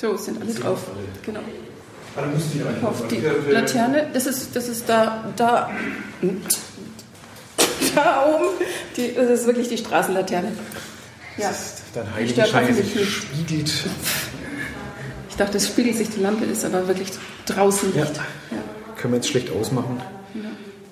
[0.00, 0.80] So, sind alle drauf.
[1.24, 1.40] Genau.
[2.16, 2.86] Ah.
[2.86, 5.70] Auf die Laterne, das ist, das ist da, da,
[7.94, 8.64] da oben,
[8.96, 10.52] die, das ist wirklich die Straßenlaterne.
[11.36, 11.52] Ja.
[11.94, 12.74] Dein Heiligenschein
[13.04, 13.72] spiegelt.
[15.30, 17.10] Ich dachte, es spiegelt sich die Lampe, ist aber wirklich
[17.46, 18.04] draußen Ja.
[18.04, 18.10] Ja.
[18.96, 20.00] Können wir jetzt schlecht ausmachen.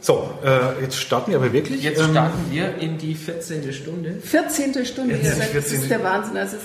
[0.06, 1.82] So, äh, jetzt starten wir aber wirklich.
[1.82, 3.72] Jetzt Ähm, starten wir in die 14.
[3.72, 4.14] Stunde.
[4.22, 4.84] 14.
[4.84, 5.80] Stunde, Jetzt das 14.
[5.80, 6.34] ist der Wahnsinn.
[6.36, 6.62] Das ist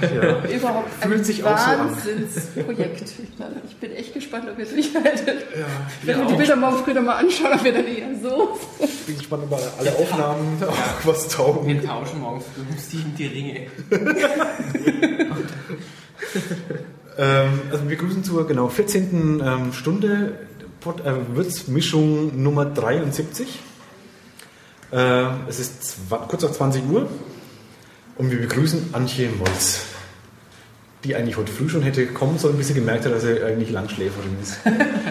[0.00, 0.48] ja.
[0.48, 1.90] überhaupt ein Fühlt sich auch so an.
[1.90, 3.02] Wahnsinnsprojekt.
[3.68, 5.26] Ich bin echt gespannt, ob ihr durchhaltet.
[5.26, 5.66] Ja,
[6.06, 8.58] werde mir die Bilder morgen früh noch mal anschauen, ob wir dann eher so.
[8.78, 11.66] ich bin gespannt über alle Aufnahmen, auch was taugen.
[11.66, 13.66] Wir tauschen morgen früh sieben die Ringe.
[17.16, 19.40] Ähm, also wir grüßen zur genau 14.
[19.44, 20.32] Ähm, Stunde
[20.84, 23.58] Pod, äh, Würzmischung Nummer 73.
[24.92, 25.96] Äh, es ist
[26.28, 27.08] kurz nach 20 Uhr
[28.18, 29.80] und wir begrüßen Antje Molz,
[31.02, 33.70] die eigentlich heute früh schon hätte kommen sollen, bis sie gemerkt hat, dass sie eigentlich
[33.70, 34.58] Langschläferin ist.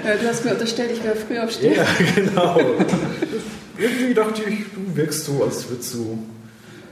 [0.06, 1.76] Ja, du hast mir unterstellt, ich wäre früh aufstehen.
[1.76, 2.60] ja, genau.
[3.76, 6.20] Irgendwie dachte ich, du wirkst so, als würdest du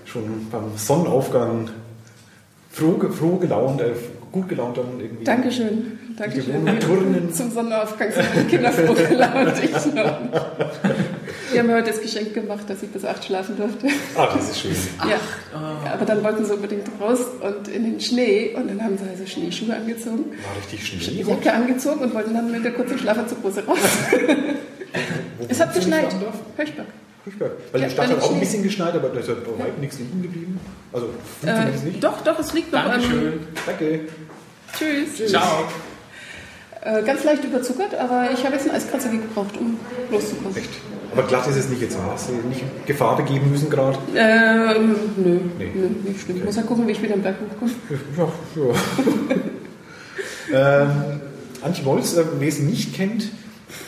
[0.05, 1.69] schon beim Sonnenaufgang
[2.71, 3.91] froh, froh gelaunt, äh,
[4.31, 5.25] gut gelaunt dann irgendwie.
[5.25, 5.99] Dankeschön.
[6.21, 6.53] Dankeschön.
[6.65, 7.33] gewohnten Turnen.
[7.33, 9.53] Zum Sonnenaufgang sind meine Kinder gelaunt.
[9.63, 10.17] Ich noch.
[11.53, 13.87] Die haben mir heute das Geschenk gemacht, dass ich bis acht schlafen durfte.
[14.15, 14.71] Ah, das ist schön.
[15.09, 15.17] Ja.
[15.91, 18.53] Aber dann wollten sie unbedingt raus und in den Schnee.
[18.55, 21.23] Und dann haben sie also Schneeschuhe angezogen, War richtig die Schnee.
[21.23, 23.77] Jacke angezogen und wollten dann mit der kurzen Schlafanzughose raus.
[25.49, 26.05] Es hat geschneit.
[26.55, 26.85] Höchberg.
[27.23, 27.49] Furchtbar.
[27.71, 28.39] Weil Ja, die Stadt dann hat auch ein Schnee.
[28.41, 30.59] bisschen geschneit, aber da ist ja bei weitem nichts liegen geblieben.
[30.93, 31.07] Also,
[31.45, 32.03] Äh, nicht.
[32.03, 32.91] doch, doch, es liegt noch an.
[32.91, 33.33] Dankeschön.
[33.65, 33.99] Danke.
[34.77, 35.29] Tschüss.
[35.29, 35.65] Ciao.
[36.83, 39.77] Äh, ganz leicht überzuckert, aber ich habe jetzt einen Eiskratzer gebraucht, um
[40.11, 40.57] loszukommen.
[40.57, 40.69] Echt.
[41.13, 41.97] Aber glatt ist es nicht jetzt.
[42.09, 43.97] Hast du nicht Gefahr begeben müssen gerade?
[44.15, 45.71] Ähm, nö, Nee.
[45.75, 46.37] nö, nicht schlimm.
[46.37, 47.71] Ich muss ja gucken, wie ich wieder im Berg hochkomme.
[48.17, 48.27] Ja,
[50.51, 50.81] ja.
[50.83, 51.21] ähm,
[51.61, 53.29] Antje Wolz, äh, wer sie nicht kennt,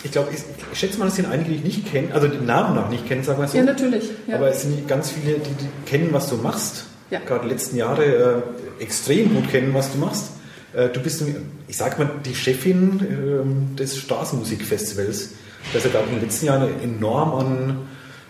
[0.03, 2.75] ich glaube, ich, schätze mal, es sind einige, die ich nicht kennen, also den Namen
[2.75, 3.57] nach nicht kennen, sagen wir so.
[3.57, 4.11] Ja, natürlich.
[4.27, 4.35] Ja.
[4.35, 6.85] Aber es sind ganz viele, die, die kennen, was du machst.
[7.09, 7.19] Ja.
[7.25, 8.43] Gerade die letzten Jahre
[8.79, 10.31] äh, extrem gut kennen, was du machst.
[10.73, 11.23] Äh, du bist,
[11.67, 15.29] ich sag mal, die Chefin ähm, des Straßenmusikfestivals,
[15.73, 17.77] das ja da in den letzten Jahren enorm an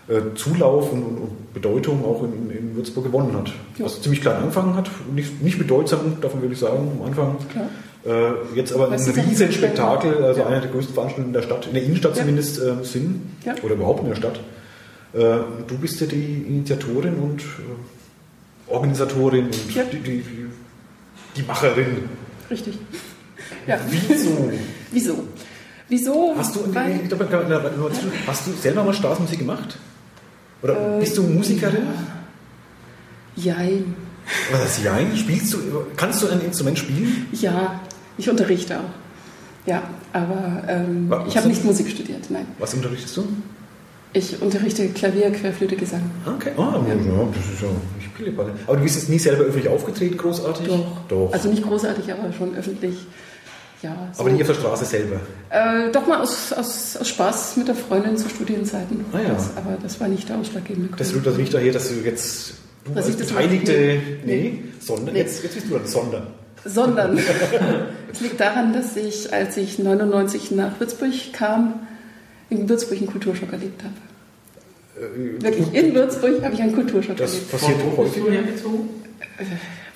[0.08, 3.52] äh, Zulauf und, Bedeutung auch in, in Würzburg gewonnen hat.
[3.78, 3.84] Ja.
[3.84, 7.36] Was ziemlich klein angefangen hat, nicht, nicht bedeutsam, davon würde ich sagen, am Anfang.
[7.48, 7.68] Klar.
[8.04, 9.54] Äh, jetzt aber Was ein ist denn riesen das?
[9.54, 10.46] Spektakel, also Ja.
[10.48, 12.22] einer der größten Veranstaltungen in der Stadt, in der Innenstadt Ja.
[12.22, 13.54] zumindest äh, sind, Ja.
[13.62, 14.40] oder überhaupt in der Stadt.
[15.12, 17.40] Du bist ja die Initiatorin und
[18.66, 19.54] Organisatorin und
[19.92, 20.24] die, die,
[21.36, 22.08] die Macherin.
[22.50, 22.78] Richtig.
[23.66, 23.78] Ja.
[23.90, 24.50] Wieso?
[24.90, 25.24] Wieso?
[25.88, 26.34] Wieso?
[26.36, 27.28] Hast du, Weil, ich glaube,
[28.26, 29.76] hast du selber mal Straßenmusik gemacht?
[30.62, 31.86] Oder Äh, bist du Musikerin?
[33.36, 33.94] Jein.
[34.50, 35.16] Was heißt Jein?
[35.16, 35.58] Spielst du,
[35.96, 37.26] kannst du ein Instrument spielen?
[37.32, 37.80] Ja,
[38.16, 39.66] ich unterrichte auch.
[39.66, 39.82] Ja,
[40.12, 42.46] aber ähm, ich habe nicht Musik studiert, nein.
[42.58, 43.28] Was unterrichtest du?
[44.16, 46.08] Ich unterrichte Klavier, Querflöte, Gesang.
[46.24, 46.52] Okay.
[46.56, 46.94] Ah, ja.
[46.94, 48.52] das ist ja nicht Pillepalle.
[48.68, 50.68] Aber du bist jetzt nie selber öffentlich aufgetreten, großartig?
[50.68, 51.00] Doch.
[51.08, 51.32] Doch.
[51.32, 52.94] Also nicht großartig, aber schon öffentlich.
[53.82, 54.20] Ja, so.
[54.20, 55.16] aber nicht auf der Straße selber.
[55.50, 59.04] Äh, doch mal aus, aus, aus Spaß mit der Freundin zu Studienzeiten.
[59.12, 59.30] Ah, ja.
[59.30, 61.00] das, aber das war nicht der ausschlaggebende Grund.
[61.00, 62.54] Das rührt das nicht daher, dass du jetzt
[62.84, 63.72] du Dass als Beteiligte.
[63.72, 64.62] Nee, Nee.
[64.78, 65.20] sondern Nee.
[65.20, 66.26] Jetzt, jetzt bist du dann Sondern.
[66.64, 67.18] Sondern
[68.12, 71.86] es liegt daran, dass ich, als ich 99 nach Würzburg kam,
[72.50, 73.94] in Würzburg einen Kulturschock erlebt habe.
[75.06, 77.50] Äh, Wirklich, in Würzburg habe ich einen Kulturschock Das erlebt.
[77.50, 78.26] passiert wo bist häufiger.
[78.26, 78.88] du hergezogen?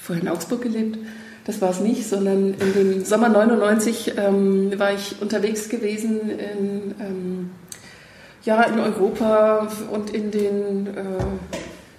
[0.00, 0.98] Vorher in Augsburg gelebt.
[1.44, 6.94] Das war es nicht, sondern in dem Sommer 99 ähm, war ich unterwegs gewesen in,
[7.00, 7.50] ähm,
[8.44, 11.25] ja, in Europa und in den äh,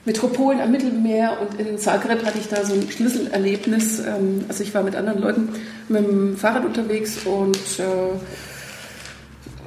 [0.05, 3.99] Metropolen am Mittelmeer und in Zagreb hatte ich da so ein Schlüsselerlebnis.
[3.99, 5.49] Ähm, also ich war mit anderen Leuten
[5.87, 7.83] mit dem Fahrrad unterwegs und äh,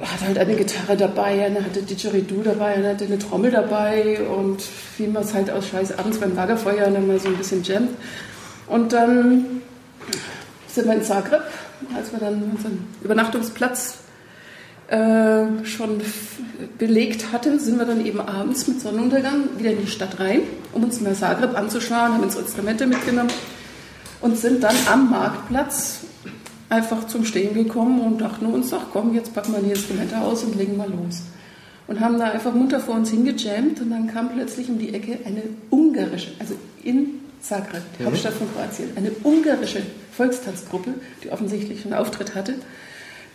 [0.05, 4.63] hatte halt eine Gitarre dabei, einer hatte Didgeridoo dabei, einer hatte eine Trommel dabei und
[4.97, 7.91] wie man es halt aus Scheiß abends beim Lagerfeuer dann mal so ein bisschen jammt.
[8.67, 9.61] Und dann
[10.67, 11.43] sind wir in Zagreb,
[11.95, 13.99] als wir dann unseren Übernachtungsplatz
[14.87, 16.01] äh, schon
[16.77, 20.41] belegt hatten, sind wir dann eben abends mit Sonnenuntergang wieder in die Stadt rein,
[20.73, 23.31] um uns mal Zagreb anzuschauen, haben unsere Instrumente mitgenommen
[24.21, 26.01] und sind dann am Marktplatz
[26.69, 30.43] einfach zum Stehen gekommen und dachten uns, ach komm, jetzt packen wir die Instrumente aus
[30.43, 31.21] und legen mal los.
[31.87, 35.19] Und haben da einfach munter vor uns hingejammt und dann kam plötzlich um die Ecke
[35.25, 39.81] eine ungarische, also in Zagreb, die Hauptstadt von Kroatien, eine ungarische
[40.15, 40.93] Volkstanzgruppe,
[41.23, 42.55] die offensichtlich schon Auftritt hatte.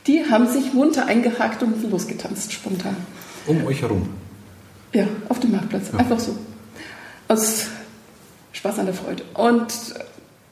[0.06, 2.96] Die haben sich munter eingehakt und losgetanzt, spontan.
[3.46, 4.08] Um euch herum.
[4.94, 5.92] Ja, auf dem Marktplatz.
[5.94, 6.34] Einfach so.
[7.28, 7.66] Aus
[8.52, 9.22] Spaß an der Freude.
[9.34, 9.74] Und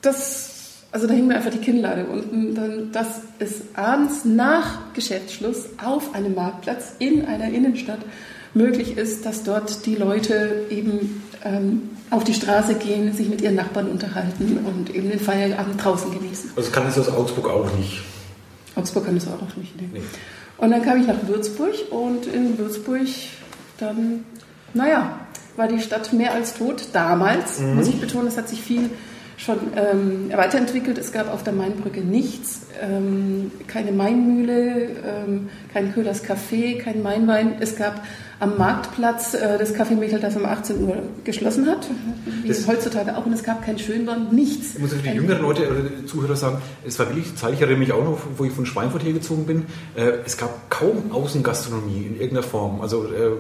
[0.02, 0.55] das,
[0.96, 6.14] Also da hing mir einfach die Kinnlade unten, dann, dass es abends nach Geschäftsschluss auf
[6.14, 7.98] einem Marktplatz in einer Innenstadt
[8.54, 13.56] möglich ist, dass dort die Leute eben ähm, auf die Straße gehen, sich mit ihren
[13.56, 16.52] Nachbarn unterhalten und eben den Feierabend draußen genießen.
[16.56, 18.00] Also kann das aus Augsburg auch nicht?
[18.74, 19.78] Augsburg kann das auch nicht.
[19.78, 19.90] Nee.
[19.92, 20.00] Nee.
[20.56, 23.06] Und dann kam ich nach Würzburg und in Würzburg
[23.76, 24.24] dann,
[24.72, 25.18] naja,
[25.56, 26.88] war die Stadt mehr als tot.
[26.94, 27.74] Damals, mhm.
[27.74, 28.88] muss ich betonen, es hat sich viel
[29.36, 30.98] schon ähm, weiterentwickelt.
[30.98, 37.56] Es gab auf der Mainbrücke nichts, ähm, keine Mainmühle, ähm, kein Köhlers Café, kein Mainwein.
[37.60, 38.02] Es gab
[38.38, 41.86] am Marktplatz äh, das Café Michel, das um 18 Uhr geschlossen hat,
[42.42, 43.26] wie das heutzutage auch.
[43.26, 44.74] Und es gab kein Schönborn, nichts.
[44.74, 47.78] Ich muss für die jüngeren Leute oder Zuhörer sagen, es war wirklich, Zeit, ich erinnere
[47.78, 49.66] mich auch noch, wo ich von Schweinfurt hergezogen bin,
[49.96, 52.80] äh, es gab kaum Außengastronomie in irgendeiner Form.
[52.80, 53.32] Also äh,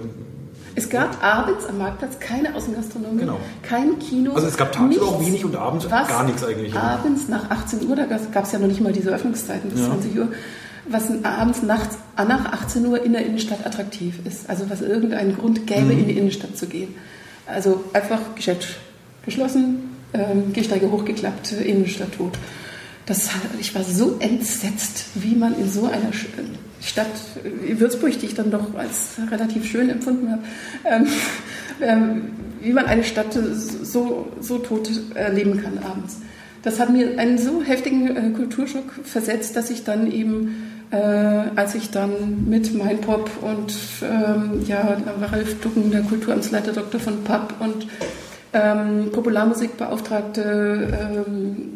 [0.76, 3.40] es gab abends am Marktplatz keine Außengastronomie, genau.
[3.62, 4.34] kein Kino.
[4.34, 6.76] Also es gab tagsüber auch wenig und abends gar nichts eigentlich.
[6.76, 9.86] Abends nach 18 Uhr, da gab es ja noch nicht mal diese Öffnungszeiten bis ja.
[9.86, 10.28] 20 Uhr,
[10.86, 14.50] was abends nachts, nach 18 Uhr in der Innenstadt attraktiv ist.
[14.50, 15.98] Also was irgendeinen Grund gäbe, mhm.
[15.98, 16.94] in die Innenstadt zu gehen.
[17.46, 18.76] Also einfach Geschäft
[19.24, 22.34] geschlossen, ähm, Gehsteige hochgeklappt, Innenstadt tot.
[23.06, 26.12] Das, ich war so entsetzt, wie man in so einer
[26.80, 27.06] Stadt
[27.62, 30.42] wie Würzburg, die ich dann doch als relativ schön empfunden habe,
[30.84, 31.06] ähm,
[31.80, 32.22] ähm,
[32.60, 36.18] wie man eine Stadt so, so tot erleben kann abends.
[36.62, 41.76] Das hat mir einen so heftigen äh, Kulturschock versetzt, dass ich dann eben, äh, als
[41.76, 44.96] ich dann mit Mainpop und ähm, ja,
[45.30, 47.00] Ralf Ducken, der Kulturamtsleiter Dr.
[47.00, 47.86] von Papp und
[48.52, 51.56] ähm, Popularmusikbeauftragte ähm,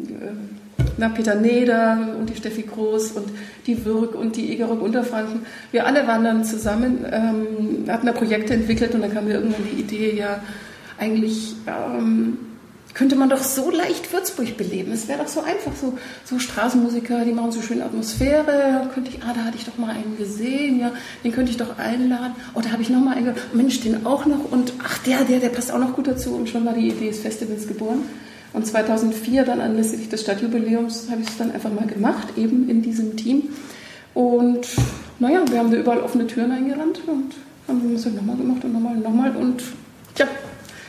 [1.01, 3.27] na, Peter Neder und die Steffi Groß und
[3.65, 5.45] die Wirk und die Egerock Unterfranken.
[5.71, 9.65] Wir alle waren dann zusammen, ähm, hatten da Projekte entwickelt und dann kam mir irgendwann
[9.73, 10.41] die Idee, ja,
[10.99, 12.37] eigentlich ähm,
[12.93, 14.91] könnte man doch so leicht Würzburg beleben.
[14.91, 18.89] Es wäre doch so einfach, so, so Straßenmusiker, die machen so schöne Atmosphäre.
[18.93, 20.91] Könnte ich, ah, da hatte ich doch mal einen gesehen, ja,
[21.23, 22.35] den könnte ich doch einladen.
[22.53, 25.39] Oh, da habe ich noch mal einen, Mensch, den auch noch und ach, der, der,
[25.39, 26.35] der passt auch noch gut dazu.
[26.35, 28.03] Und schon war die Idee des Festivals geboren.
[28.53, 32.81] Und 2004 dann anlässlich des Stadtjubiläums habe ich es dann einfach mal gemacht, eben in
[32.81, 33.43] diesem Team.
[34.13, 34.67] Und
[35.19, 37.33] naja, wir haben da überall offene Türen eingerannt und
[37.67, 39.35] haben es nochmal gemacht und nochmal und nochmal.
[39.35, 39.63] Und
[40.17, 40.27] ja,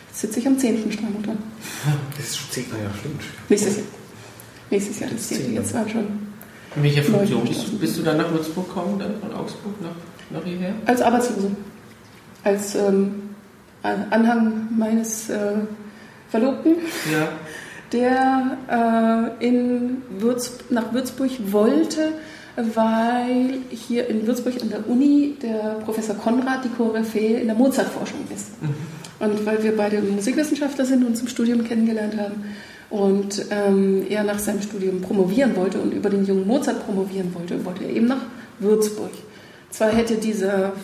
[0.09, 0.91] jetzt sitze ich am 10.
[0.91, 1.39] Strang dran.
[2.17, 2.65] Das ist schon 10.
[2.65, 3.23] Ja, stimmt.
[3.49, 3.87] Nächstes Jahr.
[4.71, 5.55] Nächstes Jahr das 10.
[5.55, 6.07] Jetzt war schon.
[6.75, 9.91] In welcher Funktion bist du, bist du dann nach Würzburg gekommen, dann von Augsburg nach,
[10.31, 10.75] nach hierher?
[10.87, 11.51] Als Arbeitslose.
[12.45, 13.35] Als ähm,
[13.83, 15.55] Anhang meines äh,
[16.33, 16.77] Verlobten,
[17.13, 17.29] ja.
[17.93, 22.13] der äh, in Würz, nach Würzburg wollte,
[22.57, 28.21] weil hier in Würzburg an der Uni der Professor Konrad die Koryphäe in der Mozart-Forschung
[28.35, 28.61] ist.
[28.63, 28.75] Mhm.
[29.21, 32.45] Und weil wir beide Musikwissenschaftler sind und zum Studium kennengelernt haben
[32.89, 37.63] und ähm, er nach seinem Studium promovieren wollte und über den jungen Mozart promovieren wollte,
[37.65, 38.23] wollte er eben nach
[38.59, 39.13] Würzburg.
[39.73, 40.75] Zwar hätte dieser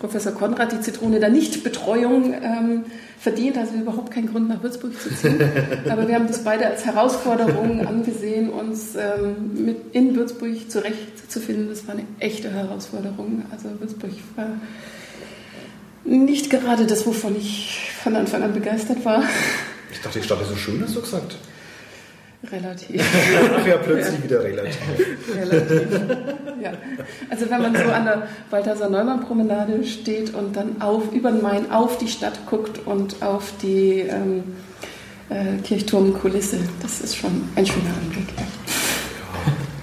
[0.00, 2.84] Professor Konrad die Zitrone der Nichtbetreuung ähm,
[3.20, 5.38] verdient, also überhaupt keinen Grund nach Würzburg zu ziehen.
[5.90, 11.68] Aber wir haben das beide als Herausforderung angesehen, uns ähm, mit in Würzburg zurechtzufinden.
[11.68, 13.42] Das war eine echte Herausforderung.
[13.50, 14.52] Also Würzburg war
[16.04, 19.24] nicht gerade das, wovon ich von Anfang an begeistert war.
[19.92, 21.36] Ich dachte, die Stadt ist so schön, hast du gesagt.
[22.44, 23.02] Relativ.
[23.50, 24.24] Nachher plötzlich ja.
[24.24, 24.78] wieder relativ.
[25.34, 26.00] relativ.
[26.62, 26.72] Ja.
[27.30, 31.42] Also wenn man so an der Balthasar Neumann Promenade steht und dann auf, über den
[31.42, 34.44] Main auf die Stadt guckt und auf die ähm,
[35.30, 38.28] äh, Kirchturmkulisse, das ist schon ein schöner Anblick.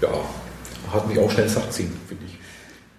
[0.01, 0.93] Ja, ja.
[0.93, 2.38] hat mich auch schnell satt ziehen, finde ich.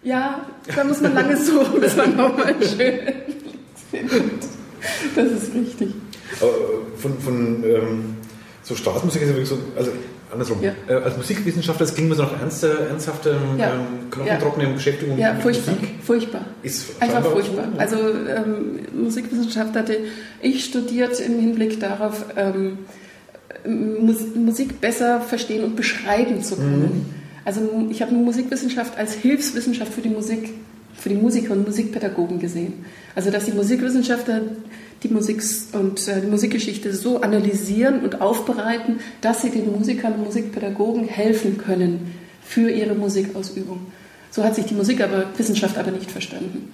[0.07, 2.99] Ja, da muss man lange suchen, bis man nochmal schön
[3.91, 4.45] findet.
[5.15, 5.95] Das ist richtig.
[6.41, 6.53] Aber
[6.99, 8.16] von, von ähm
[8.67, 9.93] so Straßenmusik ist ja wirklich so, also
[10.33, 10.61] andersrum.
[10.61, 10.73] Ja.
[10.89, 13.75] Äh, als Musikwissenschaftler, das klingt mir so nach ernster, ernsthafter, ja.
[13.75, 14.75] ähm, knochentrockenen ja.
[14.75, 15.89] Beschäftigung ja, mit furchtbar, Musik.
[16.03, 16.45] furchtbar.
[16.65, 17.69] Ist Einfach furchtbar.
[17.73, 19.99] So, also ähm, Musikwissenschaft hatte
[20.43, 22.79] ich studiert im Hinblick darauf, ähm,
[23.65, 26.81] Musik besser verstehen und beschreiben zu können.
[26.81, 27.15] Mhm.
[27.45, 30.51] Also ich habe Musikwissenschaft als Hilfswissenschaft für die Musik,
[30.95, 32.85] für die Musiker und Musikpädagogen gesehen.
[33.15, 34.41] Also dass die Musikwissenschaftler
[35.03, 40.25] die Musik und äh, die Musikgeschichte so analysieren und aufbereiten, dass sie den Musikern und
[40.25, 43.87] Musikpädagogen helfen können für ihre Musikausübung.
[44.31, 46.73] So hat sich die Musikwissenschaft aber nicht verstanden.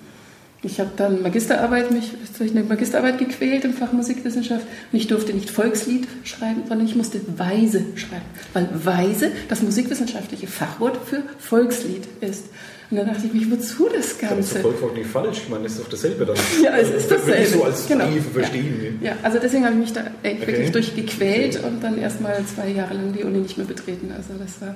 [0.65, 5.33] Ich habe dann Magisterarbeit, mich durch eine Magisterarbeit gequält im Fach Musikwissenschaft und ich durfte
[5.33, 12.07] nicht Volkslied schreiben, sondern ich musste Weise schreiben, weil Weise das musikwissenschaftliche Fachwort für Volkslied
[12.21, 12.45] ist.
[12.93, 14.37] Und dann dachte ich mich, wozu das Ganze?
[14.37, 15.39] Das ist doch vollkommen nicht falsch.
[15.45, 16.37] Ich meine, das ist doch dasselbe dann.
[16.63, 17.39] Ja, es ist dasselbe.
[17.39, 18.05] Wirklich so als genau.
[18.05, 18.99] naive Verstehen.
[19.01, 19.13] Ja.
[19.13, 19.17] ja.
[19.23, 20.71] also deswegen habe ich mich da wirklich okay.
[20.71, 24.13] durchgequält und dann erstmal zwei Jahre lang die Uni nicht mehr betreten.
[24.15, 24.75] Also das war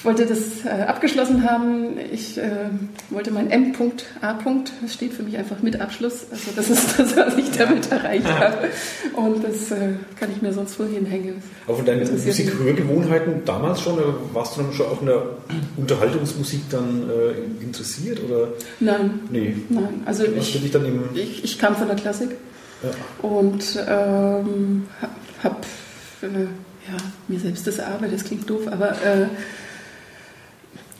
[0.00, 1.98] ich wollte das äh, abgeschlossen haben.
[2.10, 2.70] Ich äh,
[3.10, 6.24] wollte mein M-Punkt, A-Punkt, das steht für mich einfach mit Abschluss.
[6.30, 8.68] Also das ist das, was ich damit erreicht habe.
[9.14, 11.42] Und das äh, kann ich mir sonst wohin hängen.
[11.66, 14.02] Aber von deinen Musikhörgewohnheiten damals schon, äh,
[14.32, 15.22] warst du dann schon auch in der
[15.76, 18.22] Unterhaltungsmusik dann äh, interessiert?
[18.24, 18.54] Oder?
[18.80, 19.20] Nein.
[19.30, 19.54] Nee.
[19.68, 20.02] Nein.
[20.06, 22.30] Also ich, ich, ich, kam von der Klassik
[22.82, 22.90] ja.
[23.28, 24.86] und ähm,
[25.42, 25.56] habe
[26.22, 26.44] äh,
[26.90, 26.96] ja,
[27.28, 28.96] mir selbst das erarbeitet, das klingt doof, aber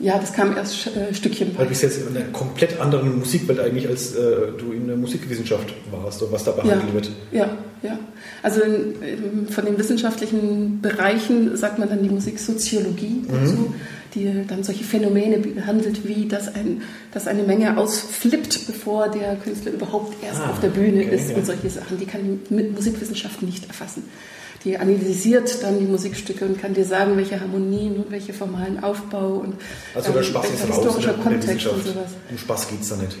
[0.01, 1.51] ja, das kam erst äh, Stückchen.
[1.55, 4.97] Weil du bist jetzt in einer komplett anderen Musikwelt eigentlich, als äh, du in der
[4.97, 7.11] Musikwissenschaft warst oder was da behandelt ja, wird.
[7.31, 7.99] Ja, ja.
[8.41, 13.27] Also in, in, von den wissenschaftlichen Bereichen sagt man dann die Musiksoziologie mhm.
[13.31, 13.75] dazu,
[14.15, 16.81] die dann solche Phänomene behandelt, wie dass, ein,
[17.13, 21.29] dass eine Menge ausflippt, bevor der Künstler überhaupt erst ah, auf der Bühne okay, ist
[21.29, 21.35] ja.
[21.37, 21.99] und solche Sachen.
[21.99, 24.03] Die kann mit Musikwissenschaften nicht erfassen
[24.63, 29.35] die analysiert dann die Musikstücke und kann dir sagen, welche Harmonien und welche formalen Aufbau
[29.35, 29.55] und
[29.95, 32.11] also der Spaß ähm, ist historischer raus, Kontext und sowas.
[32.29, 33.17] Um Spaß geht es da nicht.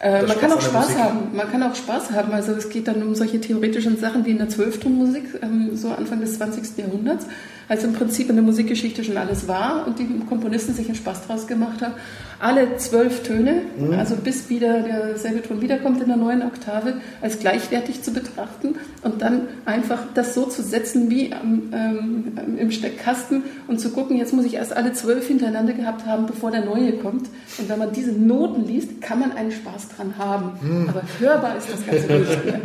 [0.00, 1.02] Äh, man kann auch Spaß Musik.
[1.02, 1.18] haben.
[1.34, 2.32] Man kann auch Spaß haben.
[2.32, 6.20] Also es geht dann um solche theoretischen Sachen wie in der Zwölftonmusik, ähm, so Anfang
[6.20, 6.76] des 20.
[6.76, 7.26] Jahrhunderts,
[7.68, 11.26] als im Prinzip in der Musikgeschichte schon alles war und die Komponisten sich einen Spaß
[11.26, 11.94] draus gemacht haben.
[12.38, 13.94] Alle zwölf Töne, mhm.
[13.94, 19.22] also bis wieder derselbe Ton wiederkommt in der neuen Oktave, als gleichwertig zu betrachten und
[19.22, 24.32] dann einfach das so zu setzen wie am, ähm, im Steckkasten und zu gucken, jetzt
[24.32, 27.28] muss ich erst alle zwölf hintereinander gehabt haben, bevor der neue kommt.
[27.58, 30.52] Und wenn man diese Noten liest, kann man einen Spaß dran haben.
[30.60, 30.88] Mhm.
[30.88, 32.60] Aber hörbar ist das Ganze nicht mehr.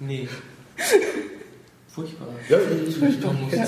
[0.00, 0.28] Nee.
[1.94, 2.28] Furchtbar.
[2.48, 2.58] Ja,
[2.98, 3.34] Furchtbar.
[3.52, 3.66] Ja.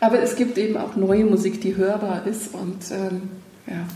[0.00, 3.22] Aber es gibt eben auch neue Musik, die hörbar ist und ähm,
[3.66, 3.86] ja,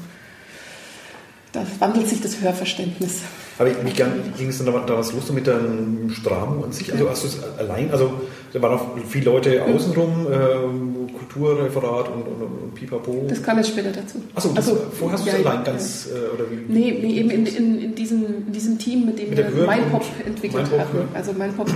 [1.53, 3.21] da wandelt sich das Hörverständnis.
[3.59, 6.91] Aber wie ging es dann damals los mit dem Stramo an sich?
[6.91, 8.13] Also hast du es allein, also
[8.55, 13.27] da waren auch viele Leute außenrum, äh, Kulturreferat und, und, und, Pipapo.
[13.29, 14.23] Das kam jetzt später dazu.
[14.35, 16.17] Achso, also, vorher hast du es ja, allein ganz, ja.
[16.17, 16.73] äh, oder wie?
[16.73, 20.05] Nee, nee eben in, in, in, diesem, in diesem Team, mit dem mit wir MindPop
[20.25, 20.97] entwickelt Mindpop, hatten.
[20.97, 21.05] Ja.
[21.13, 21.69] Also MindPop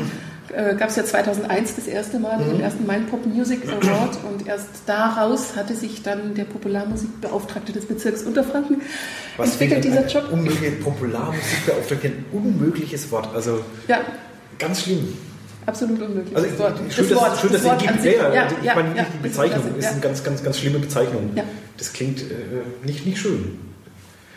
[0.52, 2.52] äh, gab es ja 2001 das erste Mal, mhm.
[2.52, 8.22] den ersten Mindpop Music Award und erst daraus hatte sich dann der Popularmusikbeauftragte des Bezirks
[8.22, 8.82] Unterfranken
[9.36, 10.30] Was entwickelt, dieser Job.
[10.32, 14.00] Unmögliche Popularmusikbeauftragte, ein unmögliches Wort, also ja.
[14.58, 15.16] ganz schlimm.
[15.66, 16.36] Absolut unmöglich.
[16.36, 16.78] Also, Wort.
[16.90, 18.04] Schön, das dass, schön, dass es gibt.
[18.04, 20.78] Ja, ja, ich ja, meine, ja, die Bezeichnung ist, ist eine ganz, ganz, ganz schlimme
[20.78, 21.30] Bezeichnung.
[21.78, 22.24] Das klingt äh,
[22.84, 23.58] nicht, nicht schön.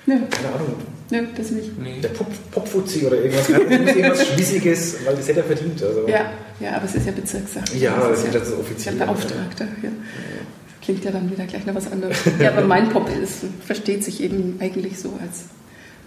[0.06, 0.76] Keine Ahnung.
[1.10, 1.78] Nö, das nicht.
[1.80, 2.02] Nee.
[2.02, 3.48] Der Pop, Popfuzzi oder irgendwas.
[3.48, 5.82] Das muss irgendwas Schmissiges, weil das hätte er verdient.
[5.82, 6.08] Also.
[6.08, 7.78] Ja, ja, aber es ist ja Bezirkssache.
[7.78, 8.96] Ja, das, ist ja das offiziell.
[8.96, 9.68] Der Beauftragte.
[9.84, 9.90] Ja.
[10.82, 12.18] Klingt ja dann wieder gleich noch was anderes.
[12.40, 15.46] ja, aber mein Pop ist, versteht sich eben eigentlich so als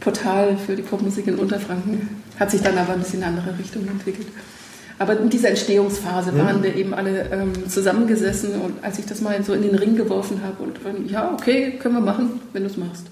[0.01, 2.23] Portal für die Popmusik in Unterfranken.
[2.39, 4.29] Hat sich dann aber ein bisschen in eine andere Richtung entwickelt.
[4.99, 6.63] Aber in dieser Entstehungsphase waren mhm.
[6.63, 10.43] wir eben alle ähm, zusammengesessen und als ich das mal so in den Ring geworfen
[10.43, 13.07] habe und ähm, ja, okay, können wir machen, wenn du es machst.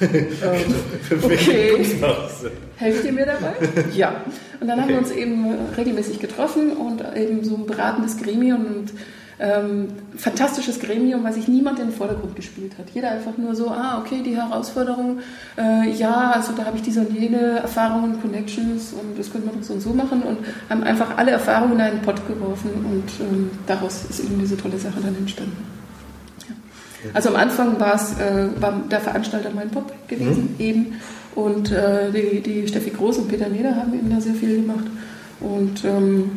[0.00, 1.86] Ähm, okay,
[2.76, 3.54] helft ihr mir dabei?
[3.94, 4.22] Ja.
[4.60, 4.80] Und dann okay.
[4.80, 8.92] haben wir uns eben regelmäßig getroffen und eben so ein beratendes Gremium und
[9.40, 12.86] ähm, fantastisches Gremium, weil sich niemand in den Vordergrund gespielt hat.
[12.92, 15.20] Jeder einfach nur so, ah, okay, die Herausforderung,
[15.56, 19.62] äh, ja, also da habe ich diese und jene Erfahrungen, Connections und das könnte man
[19.62, 23.50] so und so machen und haben einfach alle Erfahrungen in einen Pott geworfen und ähm,
[23.66, 25.77] daraus ist eben diese tolle Sache dann entstanden.
[27.14, 30.64] Also am Anfang war es, äh, war der Veranstalter mein Pop gewesen, mhm.
[30.64, 30.86] eben,
[31.34, 34.86] und äh, die, die Steffi Groß und Peter Neder haben eben da sehr viel gemacht
[35.40, 36.30] und ähm,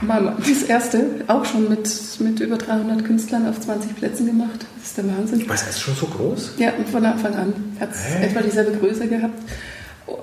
[0.00, 4.66] Mal das erste, auch schon mit, mit über 300 Künstlern auf 20 Plätzen gemacht.
[4.76, 5.44] Das ist der Wahnsinn.
[5.48, 6.54] Was, ist schon so groß?
[6.58, 7.54] Ja, von Anfang an.
[7.78, 9.38] Hat es etwa dieselbe Größe gehabt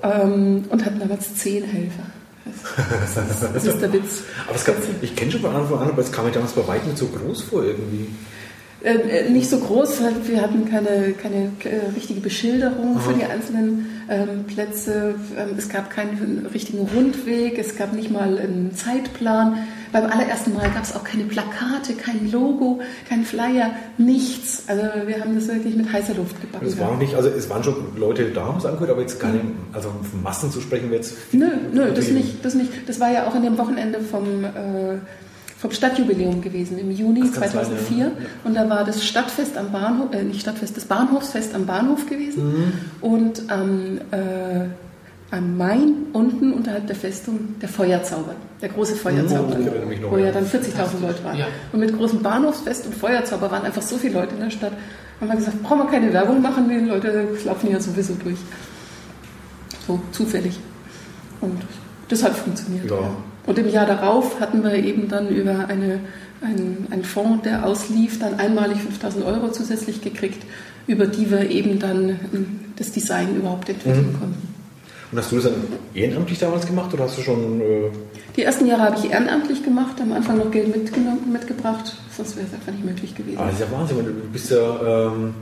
[0.03, 2.03] ähm, und hatten damals zehn Helfer.
[2.45, 3.13] Das,
[3.53, 4.23] das, ist der Witz.
[4.47, 6.89] Aber gab, ich kenne schon von Anfang an, aber es kam mir damals bei weitem
[6.89, 8.09] nicht so groß vor irgendwie.
[8.83, 12.99] Äh, äh, nicht so groß, wir hatten keine, keine äh, richtige Beschilderung Aha.
[12.99, 15.13] für die einzelnen ähm, Plätze.
[15.37, 19.67] Ähm, es gab keinen richtigen Rundweg, es gab nicht mal einen Zeitplan.
[19.91, 24.63] Beim allerersten Mal gab es auch keine Plakate, kein Logo, kein Flyer, nichts.
[24.65, 26.65] Also wir haben das wirklich mit heißer Luft gebacken.
[26.65, 29.41] Es waren nicht, also es waren schon Leute da, haben es angehört, aber jetzt keine,
[29.73, 31.33] also von Massen zu sprechen wir jetzt.
[31.33, 32.71] Nö, nö, das nicht, das nicht.
[32.87, 34.97] Das war ja auch in dem Wochenende vom äh,
[35.61, 38.11] vom Stadtjubiläum gewesen im Juni 2004 ja.
[38.43, 42.51] und da war das Stadtfest am Bahnhof, äh, nicht Stadtfest, das Bahnhofsfest am Bahnhof gewesen
[42.51, 42.73] mhm.
[43.01, 44.65] und am äh,
[45.29, 50.31] am Main unten unterhalb der Festung der Feuerzauber, der große Feuerzauber, noch, wo ja ja.
[50.31, 51.37] dann 40.000 Leute waren.
[51.37, 51.47] Ja.
[51.71, 54.73] Und mit großem Bahnhofsfest und Feuerzauber waren einfach so viele Leute in der Stadt.
[55.21, 58.39] Haben wir gesagt, brauchen wir keine Werbung machen, die Leute laufen ja sowieso durch.
[59.87, 60.59] So zufällig.
[61.39, 61.61] Und
[62.09, 62.89] das hat funktioniert.
[62.89, 62.97] Ja.
[63.45, 65.99] Und im Jahr darauf hatten wir eben dann über eine,
[66.41, 70.43] einen, einen Fonds, der auslief, dann einmalig 5000 Euro zusätzlich gekriegt,
[70.87, 74.19] über die wir eben dann ähm, das Design überhaupt entwickeln Mhm.
[74.19, 74.47] konnten.
[75.11, 75.55] Und hast du das dann
[75.93, 77.59] ehrenamtlich damals gemacht oder hast du schon.
[77.59, 77.89] Äh,
[78.37, 82.47] Die ersten Jahre habe ich ehrenamtlich gemacht, am Anfang noch Geld mitgenommen, mitgebracht, sonst wäre
[82.47, 83.37] es einfach nicht möglich gewesen.
[83.37, 85.07] ah, das ist ja Wahnsinn, weil du bist ja.
[85.07, 85.33] Ähm,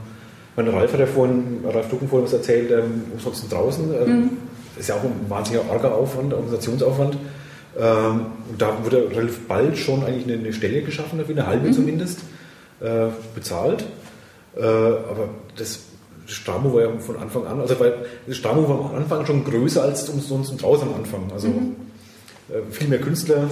[0.56, 3.84] mein Ralf hat ja vorhin, Ralf Ducken vorhin was erzählt, ähm, umsonst draußen.
[3.94, 4.30] Ähm, Mhm.
[4.78, 7.16] Ist ja auch ein wahnsinniger arger Aufwand, Organisationsaufwand.
[7.78, 11.70] Ähm, und da wurde relativ bald schon eigentlich eine, eine Stelle geschaffen dafür, eine halbe
[11.70, 12.20] zumindest,
[12.80, 13.84] äh, bezahlt.
[14.56, 15.80] Äh, aber das
[16.26, 17.94] Stramo war ja von Anfang an, also weil
[18.26, 21.30] das Stramo war am Anfang schon größer als umsonst und draußen am Anfang.
[21.32, 23.44] Also äh, viel mehr Künstler.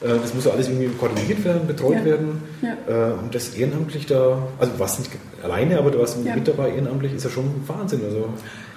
[0.00, 2.04] Äh, das muss ja alles irgendwie koordiniert werden, betreut Ja.
[2.04, 2.42] werden.
[2.62, 3.10] Ja.
[3.10, 5.10] Äh, und das ehrenamtlich da, also warst nicht
[5.42, 6.34] alleine, aber du warst Ja.
[6.34, 8.00] mit dabei ehrenamtlich, ist ja schon Wahnsinn.
[8.04, 8.28] Also,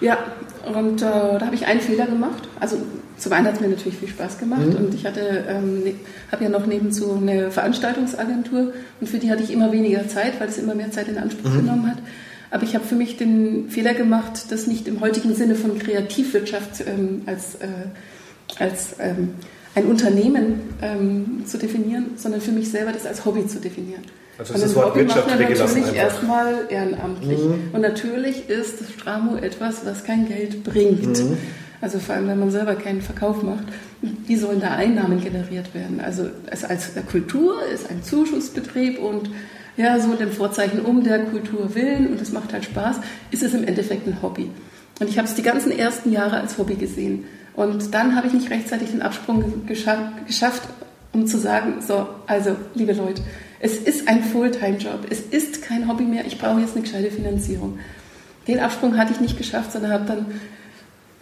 [0.01, 0.17] Ja,
[0.73, 2.47] und äh, da habe ich einen Fehler gemacht.
[2.59, 2.77] Also
[3.17, 4.75] zum einen hat es mir natürlich viel Spaß gemacht Mhm.
[4.75, 5.95] und ich hatte, ähm, ne,
[6.31, 10.47] habe ja noch nebenzu eine Veranstaltungsagentur und für die hatte ich immer weniger Zeit, weil
[10.49, 11.57] es immer mehr Zeit in Anspruch Mhm.
[11.57, 11.97] genommen hat.
[12.51, 16.81] Aber ich habe für mich den Fehler gemacht, das nicht im heutigen Sinne von Kreativwirtschaft
[16.87, 17.67] ähm, als, äh,
[18.59, 19.31] als ähm,
[19.75, 24.01] ein Unternehmen ähm, zu definieren, sondern für mich selber das als Hobby zu definieren.
[24.39, 27.39] Also Und das Wort Hobby Wirtschaft macht man natürlich erstmal ehrenamtlich.
[27.39, 27.69] Mhm.
[27.73, 31.17] Und natürlich ist das Stramo etwas, was kein Geld bringt.
[31.19, 31.37] Mhm.
[31.79, 33.65] Also vor allem, wenn man selber keinen Verkauf macht.
[34.01, 35.99] Wie sollen da Einnahmen generiert werden?
[35.99, 39.29] Also es als Kultur ist ein Zuschussbetrieb und
[39.77, 42.97] ja, so dem Vorzeichen um der Kultur willen und es macht halt Spaß,
[43.29, 44.49] ist es im Endeffekt ein Hobby.
[44.99, 47.25] Und ich habe es die ganzen ersten Jahre als Hobby gesehen.
[47.55, 50.63] Und dann habe ich nicht rechtzeitig den Absprung gescha geschafft,
[51.13, 53.21] um zu sagen, so, also, liebe Leute,
[53.59, 57.79] es ist ein Fulltime-Job, es ist kein Hobby mehr, ich brauche jetzt eine gescheite Finanzierung.
[58.47, 60.25] Den Absprung hatte ich nicht geschafft, sondern habe dann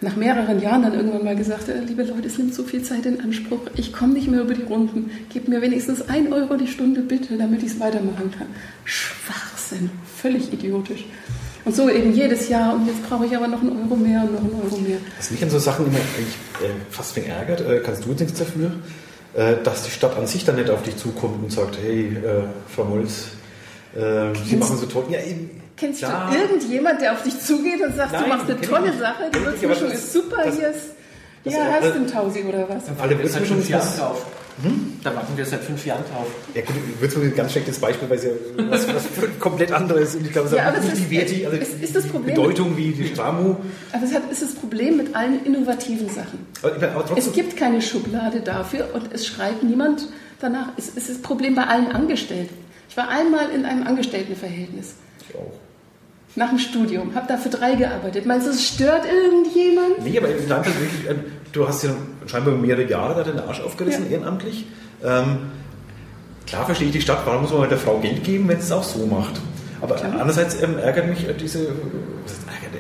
[0.02, 3.06] nach mehreren Jahren dann irgendwann mal gesagt, äh, liebe Leute, es nimmt so viel Zeit
[3.06, 6.68] in Anspruch, ich komme nicht mehr über die Runden, gebt mir wenigstens ein Euro die
[6.68, 8.48] Stunde bitte, damit ich es weitermachen kann.
[8.84, 11.06] Schwachsinn, völlig idiotisch.
[11.64, 14.34] Und so eben jedes Jahr und jetzt brauche ich aber noch einen Euro mehr und
[14.34, 14.98] noch einen Euro mehr.
[15.18, 18.20] was mich an so Sachen immer eigentlich äh, fast wegen ärgert, äh, kannst du jetzt
[18.20, 18.72] nichts dafür,
[19.34, 22.44] äh, dass die Stadt an sich dann nicht auf dich zukommt und sagt, hey, äh,
[22.74, 23.30] Frau Molz,
[23.98, 25.06] Sie machen so toll.
[25.10, 26.30] Ja, eben, Kennst Ja.
[26.32, 29.00] du irgendjemand, der auf dich zugeht und sagt, Nein, du machst eine ich tolle nicht.
[29.00, 30.80] Sache, die ich Würzmischung das- ist super, das- hier ist,
[31.44, 32.84] das- ja, das- hast du einen Tausi oder was?
[33.02, 34.26] alle Würzmischung ist- drauf.
[35.04, 36.28] Da warten wir seit fünf Jahren drauf.
[36.54, 38.30] Ja, gut, Würzburg ist ein ganz schlechtes Beispiel, weil es ja
[38.70, 39.04] was, was
[39.38, 41.58] komplett anderes und ich glaube, es Ja, hat aber nicht es die ist- Werte, also
[41.76, 43.58] es ist das die Problem- Bedeutung wie die Stramo.
[43.92, 46.48] Aber es hat, ist das Problem mit allen innovativen Sachen.
[46.64, 50.08] Aber, ich aber trotzdem, Es gibt keine Schublade dafür und es schreit niemand
[50.40, 50.70] danach.
[50.78, 52.56] Es es ist das Problem bei allen Angestellten.
[52.90, 54.94] Ich war einmal in einem Angestelltenverhältnis
[55.30, 55.52] Ich auch.
[56.36, 58.26] Nach dem Studium, habe da für drei gearbeitet.
[58.26, 60.04] Meinst du, es stört irgendjemand?
[60.04, 61.20] Nee, aber in Landtag wirklich, ähm,
[61.54, 61.92] du hast ja
[62.28, 64.18] scheinbar mehrere Jahre da den Arsch aufgerissen, Ja.
[64.18, 64.66] ehrenamtlich.
[65.04, 65.38] Ähm,
[66.46, 68.72] klar verstehe ich die Stadt, warum muss man der Frau Geld geben, wenn sie es
[68.72, 69.40] auch so macht?
[69.82, 70.12] Aber Klar.
[70.14, 71.68] andererseits ähm, ärgert mich äh, diese,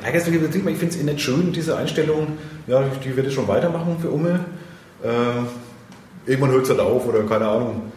[0.04, 2.28] ärgert, wirklich übertrieben, ich finde es nicht schön, diese Einstellung,
[2.68, 4.39] ja, die wird es schon weitermachen für Umme.
[5.04, 7.91] Äh, irgendwann hört es halt auf oder keine Ahnung.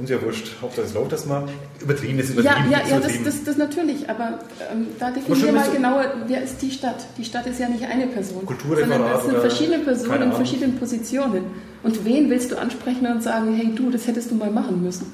[0.00, 1.46] Uns ja wurscht, Hauptsache es läuft das mal.
[1.78, 2.70] Übertrieben ist Ja, übertrieben.
[2.70, 4.08] ja, ist ja, das, das, das natürlich.
[4.08, 4.38] Aber
[4.72, 7.04] ähm, da definieren wir mal genauer, wer ist die Stadt?
[7.18, 11.44] Die Stadt ist ja nicht eine Person, sondern das sind verschiedene Personen in verschiedenen Positionen.
[11.82, 15.12] Und wen willst du ansprechen und sagen, hey du, das hättest du mal machen müssen?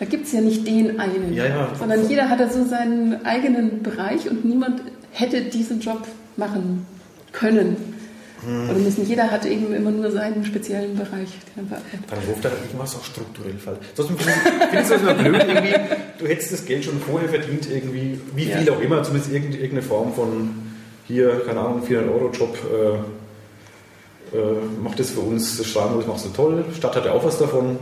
[0.00, 1.70] Da gibt es ja nicht den einen, Ja, ja.
[1.78, 6.02] sondern jeder hat da so seinen eigenen Bereich und niemand hätte diesen Job
[6.36, 6.84] machen
[7.30, 7.76] können.
[8.44, 8.68] Hm.
[8.70, 9.06] Oder müssen.
[9.06, 11.30] Jeder hat eben immer nur seinen speziellen Bereich.
[11.56, 11.80] den er.
[12.10, 13.78] Dann ruft da irgendwas auch strukturell falsch.
[13.94, 15.74] Sonst finde ich finde ich es immer blöd irgendwie.
[16.18, 18.58] Du hättest das Geld schon vorher verdient, irgendwie, wie Ja.
[18.58, 20.50] viel auch immer, zumindest irgendeine, Form von
[21.08, 22.56] hier, keine Ahnung, 400 Euro Job.
[24.32, 24.40] Äh, äh,
[24.82, 26.64] macht das für uns, das Strahlen, das machst du toll.
[26.76, 27.78] Stadt hat ja auch was davon.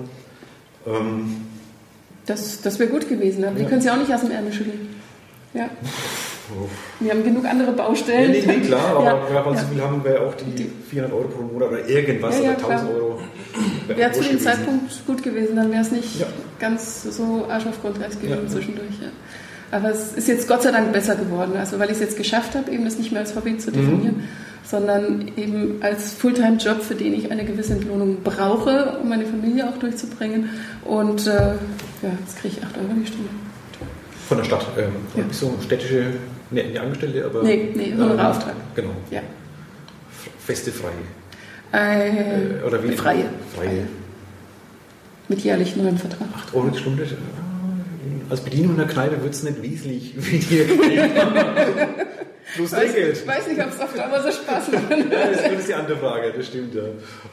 [0.87, 1.37] Ähm,
[2.27, 3.69] Das, das wäre gut gewesen, aber die Ja.
[3.69, 4.89] können sie auch nicht aus dem Ärmel schütteln.
[5.53, 5.69] Ja.
[7.01, 8.31] Wir haben genug andere nee, Baustellen.
[8.33, 9.61] nee, nee, klar, aber Ja, ja, weil ja.
[9.61, 12.59] so viel haben wir auch die 400 Euro pro Monat oder irgendwas Ja, ja, oder
[12.59, 12.95] 1000 klar.
[12.97, 13.21] Euro.
[13.87, 14.45] Wäre Wäre auch zu dem gewesen.
[14.45, 16.27] Zeitpunkt gut gewesen, dann wäre es nicht Ja.
[16.59, 18.89] ganz so Arsch auf Grundeis gewesen zwischendurch.
[19.71, 22.55] Aber es ist jetzt Gott sei Dank besser geworden, also weil ich es jetzt geschafft
[22.55, 24.25] habe, eben das nicht mehr als Hobby zu definieren, Mhm.
[24.65, 29.77] sondern eben als Fulltime-Job, für den ich eine gewisse Entlohnung brauche, um meine Familie auch
[29.79, 30.49] durchzubringen.
[30.85, 33.31] Und äh, ja, jetzt kriege ich 8 Euro die Stunde.
[34.29, 34.67] Von der Stadt.
[34.79, 34.85] Ähm,
[35.17, 35.25] Ja.
[35.25, 36.05] Du städtische,
[36.55, 37.43] nee, nicht Angestellte, aber.
[37.43, 38.55] Nee, nee, Honorarauftrag.
[38.75, 38.91] Genau.
[39.11, 39.21] Ja.
[40.39, 40.93] feste frei?
[41.73, 42.93] Äh, Oder wie?
[42.97, 43.25] Freie.
[43.55, 43.87] Freie.
[45.29, 46.29] Mit jährlich neuen Vertrag.
[46.37, 47.07] 8 Euro die Stunde.
[48.31, 51.11] Als Bedienung in der Kneipe wird es nicht wesentlich weniger geben.
[52.55, 53.17] Plus Trinkgeld.
[53.19, 54.91] Ich weiß nicht, ob es auf Dauer so Spaß macht.
[55.13, 56.83] Ja, das ist die andere Frage, das stimmt ja.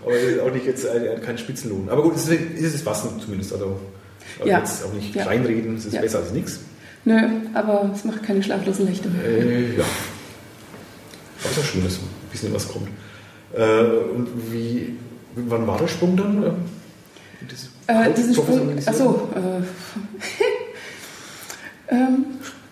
[0.04, 1.90] Aber das ist auch nicht jetzt ein, kein Spitzenlohn.
[1.90, 3.54] Aber gut, es ist, es ist was zumindest.
[3.54, 3.80] Also,
[4.40, 4.60] aber Ja.
[4.60, 5.26] jetzt auch nicht Ja.
[5.26, 6.02] reinreden, es ist Ja.
[6.02, 6.60] besser als nichts.
[7.06, 7.18] Nö,
[7.54, 9.24] aber es macht keine schlaflosen Nächte mehr.
[9.26, 9.84] Äh, ja.
[11.44, 12.88] Ist auch schön, dass ein bisschen was kommt.
[13.54, 13.84] Äh,
[14.16, 14.96] und wie,
[15.36, 16.44] wann war der Sprung dann?
[16.44, 16.54] Ähm,
[17.50, 19.62] das Äh, diesen Sprung, achso, äh,
[21.96, 22.26] ähm,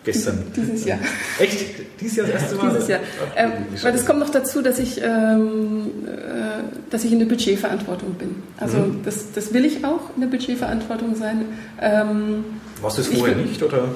[0.04, 0.44] Gestern.
[0.56, 1.00] dieses Jahr.
[1.39, 1.65] Echt?
[2.00, 2.70] Dieses Jahr das erste Mal?
[2.74, 3.00] Dieses Jahr.
[3.36, 4.00] Ähm, weil es schade.
[4.06, 8.36] kommt noch dazu, dass ich, ähm, äh, dass ich in der Budgetverantwortung bin.
[8.58, 9.02] Also Mhm.
[9.04, 11.46] das, das will ich auch in der Budgetverantwortung sein.
[11.82, 12.46] Ähm,
[12.82, 13.62] Warst du es ich vorher bin- nicht?
[13.62, 13.89] Oder?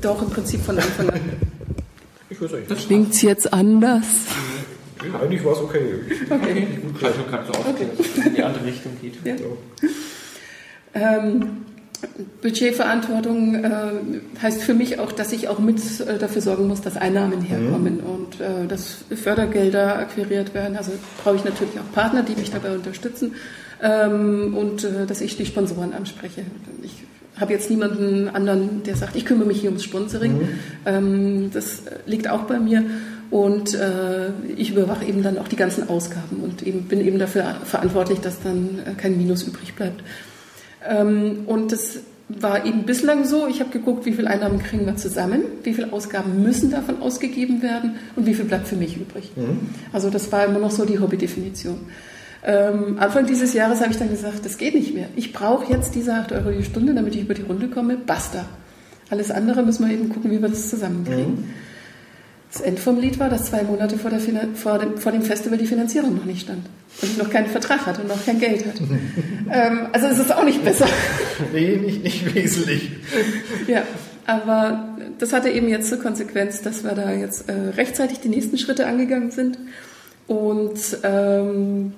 [0.00, 1.20] Doch im Prinzip von Anfang an.
[2.30, 2.86] Ich weiß nicht.
[2.86, 4.06] Klingt es jetzt anders?
[5.06, 6.00] Ja, eigentlich war es okay.
[6.28, 6.66] Okay.
[7.02, 9.14] Also gerade so aufgehen, dass es in die andere Richtung geht.
[9.24, 9.34] Ja.
[10.94, 11.64] Ähm,
[12.42, 16.96] Budgetverantwortung äh, heißt für mich auch, dass ich auch mit äh, dafür sorgen muss, dass
[16.96, 20.76] Einnahmen herkommen und äh, dass Fördergelder akquiriert werden.
[20.76, 23.34] Also brauche ich natürlich auch Partner, die mich dabei unterstützen
[23.82, 26.42] ähm, und äh, dass ich die Sponsoren anspreche.
[26.82, 27.04] Ich
[27.40, 30.48] habe jetzt niemanden anderen, der sagt, ich kümmere mich hier ums Sponsoring.
[30.86, 32.84] Ähm, das liegt auch bei mir.
[33.30, 37.56] Und äh, ich überwache eben dann auch die ganzen Ausgaben und eben, bin eben dafür
[37.64, 40.04] verantwortlich, dass dann äh, kein Minus übrig bleibt.
[40.86, 44.96] Ähm, und das war eben bislang so, ich habe geguckt, wie viel Einnahmen kriegen wir
[44.96, 49.30] zusammen, wie viele Ausgaben müssen davon ausgegeben werden und wie viel bleibt für mich übrig.
[49.92, 51.78] Also das war immer noch so die Hobbydefinition.
[52.46, 55.08] Ähm, Anfang dieses Jahres habe ich dann gesagt, das geht nicht mehr.
[55.16, 57.96] Ich brauche jetzt diese 8 Euro die Stunde, damit ich über die Runde komme.
[57.96, 58.44] Basta.
[59.10, 61.54] Alles andere müssen wir eben gucken, wie wir das zusammenkriegen.
[62.52, 64.10] Das End vom Lied war, dass zwei Monate vor,
[64.54, 66.66] vor, dem, vor dem Festival die Finanzierung noch nicht stand.
[67.02, 68.84] Und ich noch keinen Vertrag hatte und noch kein Geld hatte.
[69.50, 70.86] ähm, also es ist auch nicht besser.
[71.52, 72.90] Nee, nicht, nicht wesentlich.
[73.66, 73.82] ja,
[74.26, 78.58] aber das hatte eben jetzt zur Konsequenz, dass wir da jetzt äh, rechtzeitig die nächsten
[78.58, 79.58] Schritte angegangen sind.
[80.26, 81.92] Und ähm,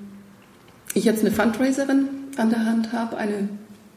[0.97, 3.49] ich jetzt eine Fundraiserin an der Hand habe, eine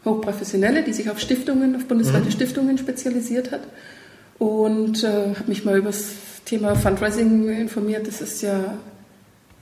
[0.06, 3.62] hochprofessionelle, die sich auf Stiftungen, auf bundesweite Stiftungen spezialisiert hat.
[4.38, 6.12] Und äh, habe mich mal über das
[6.46, 8.08] Thema Fundraising informiert.
[8.08, 8.78] Das ist ja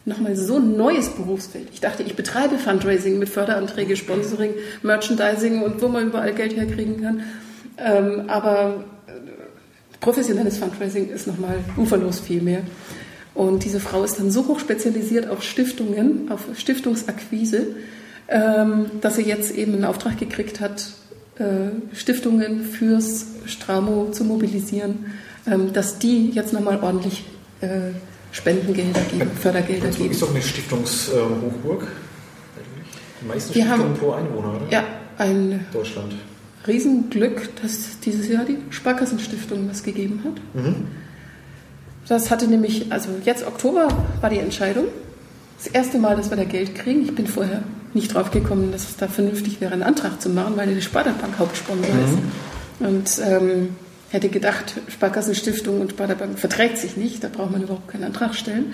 [0.06, 1.68] nochmal so ein neues Berufsfeld.
[1.74, 7.02] Ich dachte, ich betreibe Fundraising mit Förderanträge, Sponsoring, Merchandising und wo man überall Geld herkriegen
[7.02, 7.24] kann.
[7.78, 9.12] Ähm, aber äh,
[10.00, 12.62] professionelles Fundraising ist nochmal uferlos viel mehr.
[13.38, 17.68] Und diese Frau ist dann so hoch spezialisiert auf Stiftungen, auf Stiftungsakquise,
[18.30, 20.88] ähm, dass sie jetzt eben einen Auftrag gekriegt hat,
[21.38, 25.06] äh, Stiftungen fürs Stramo zu mobilisieren,
[25.46, 27.26] ähm, dass die jetzt nochmal ordentlich
[27.62, 27.92] äh,
[28.32, 30.12] Spendengelder geben, Fördergelder Das geben.
[30.12, 31.88] ist doch eine Stiftungshochburg.
[33.22, 34.66] Die meisten Wir Stiftungen haben- pro Einwohner, oder?
[34.72, 34.84] Ja,
[35.20, 36.14] ein In Deutschland.
[36.68, 40.64] Riesenglück, dass dieses Jahr die Sparkassenstiftung was gegeben hat.
[42.08, 43.88] Das hatte nämlich, also jetzt Oktober
[44.22, 44.86] war die Entscheidung.
[45.58, 47.04] Das erste Mal, dass wir da Geld kriegen.
[47.04, 50.56] Ich bin vorher nicht drauf gekommen, dass es da vernünftig wäre, einen Antrag zu machen,
[50.56, 52.18] weil die Sparda-Bank Hauptsponsor ist.
[52.80, 53.76] Und ähm,
[54.10, 58.74] hätte gedacht, Sparkassenstiftung und Sparda-Bank verträgt sich nicht, da braucht man überhaupt keinen Antrag stellen.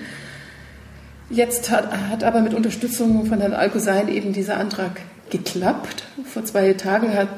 [1.30, 6.04] Jetzt hat, hat aber mit Unterstützung von Herrn Alkosein eben dieser Antrag geklappt.
[6.26, 7.30] Vor zwei Tagen hat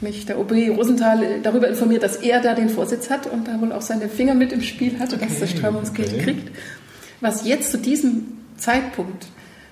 [0.00, 3.72] mich der OB Rosenthal darüber informiert, dass er da den Vorsitz hat und da wohl
[3.72, 6.22] auch seine Finger mit im Spiel hatte, dass das Strömungsgeld okay.
[6.22, 6.50] kriegt.
[7.20, 8.26] Was jetzt zu diesem
[8.56, 9.26] Zeitpunkt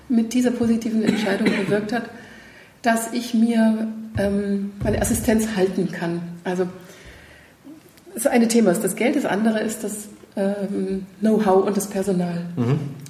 [0.07, 2.09] mit dieser positiven Entscheidung bewirkt hat,
[2.81, 6.21] dass ich mir ähm, meine Assistenz halten kann.
[6.43, 6.67] Also
[8.13, 12.45] das eine Thema ist das Geld, das andere ist das ähm, Know-how und das Personal.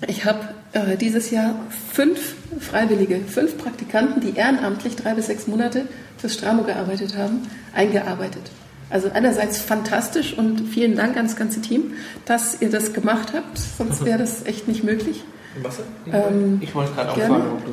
[0.07, 0.39] Ich habe
[0.73, 1.55] äh, dieses Jahr
[1.93, 5.85] fünf Freiwillige, fünf Praktikanten, die ehrenamtlich drei bis sechs Monate
[6.17, 7.41] fürs Stramo gearbeitet haben,
[7.73, 8.51] eingearbeitet.
[8.89, 11.93] Also einerseits fantastisch und vielen Dank an das ganze Team,
[12.25, 15.23] dass ihr das gemacht habt, sonst wäre das echt nicht möglich.
[15.61, 15.83] Wasser?
[16.11, 17.35] Ähm, Ich wollte gerade auch Gerne.
[17.35, 17.71] fragen, ob du.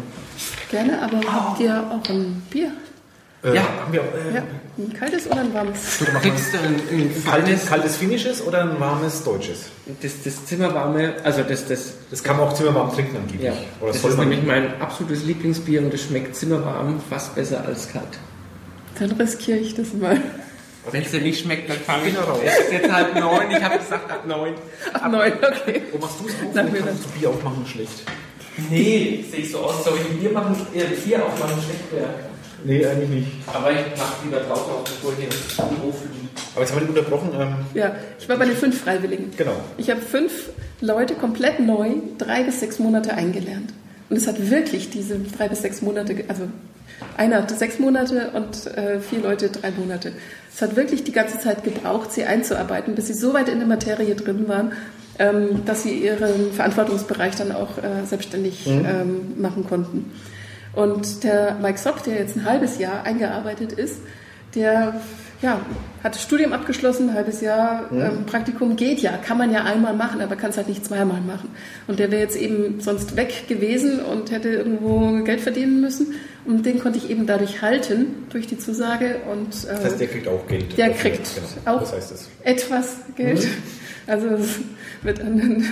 [0.71, 2.71] gerne, aber habt ihr auch ein Bier?
[3.47, 3.63] Äh, Ja.
[3.63, 4.43] Haben wir auch, äh, Ja,
[4.79, 5.79] ein kaltes oder ein warmes?
[6.21, 9.67] Kriegst du ein, ein kaltes, kaltes, Finnisches oder ein warmes Deutsches?
[10.03, 13.43] das, das Zimmerwarme, also das, das, Das kann man auch zimmerwarm trinken angeblich.
[13.45, 14.29] ja, Oder das soll ist man?
[14.29, 18.05] nämlich mein absolutes Lieblingsbier und das schmeckt zimmerwarm fast besser als kalt.
[18.99, 20.21] Dann riskiere ich das mal.
[20.91, 22.41] Wenn es dir nicht schmeckt, dann fange ich Bin da raus.
[22.45, 24.55] Es ist jetzt halb neun, ich habe gesagt ab neun.
[24.93, 25.83] Ab neun, okay.
[25.93, 26.73] Wo machst du es auf?
[26.73, 28.03] Mir kannst du Bier aufmachen schlecht?
[28.71, 32.09] Nee, sehe ich so aus, soll ich Bier machen, äh, Bier aufmachen, schlecht wäre.
[32.65, 33.29] Nee, eigentlich nicht.
[33.53, 35.29] Aber ich mach lieber draußen auf, bevor ich hier
[35.71, 36.29] im Hof liege.
[36.55, 37.31] Aber jetzt haben wir dich unterbrochen.
[37.39, 39.31] Ähm, Ja, ich war bei den fünf Freiwilligen.
[39.37, 39.57] genau.
[39.77, 43.73] Ich habe fünf Leute komplett neu drei bis sechs Monate eingelernt.
[44.09, 46.45] Und es hat wirklich diese drei bis sechs Monate, also
[47.17, 50.13] einer hatte sechs Monate und äh, vier Leute drei Monate.
[50.55, 53.69] Es hat wirklich die ganze Zeit gebraucht, sie einzuarbeiten, bis sie so weit in der
[53.69, 54.73] Materie drin waren,
[55.19, 60.13] ähm, dass sie ihren Verantwortungsbereich dann auch äh, selbstständig ähm, machen konnten.
[60.77, 63.97] Und der Mike Sock, der jetzt ein halbes Jahr eingearbeitet ist,
[64.55, 65.01] der
[65.43, 65.61] ja,
[66.03, 69.93] hat das Studium abgeschlossen, ein halbes Jahr ähm, Praktikum geht ja, kann man ja einmal
[69.95, 71.51] machen, aber kann es halt nicht zweimal machen.
[71.87, 76.15] Und der wäre jetzt eben sonst weg gewesen und hätte irgendwo Geld verdienen müssen.
[76.47, 79.17] Und den konnte ich eben dadurch halten, durch die Zusage.
[79.31, 80.77] Und, äh, Das heißt, der kriegt auch Geld.
[80.79, 81.77] Der kriegt genau.
[81.77, 83.47] auch- Das heißt etwas Geld.
[84.07, 84.61] Also es
[85.03, 85.65] wird ein,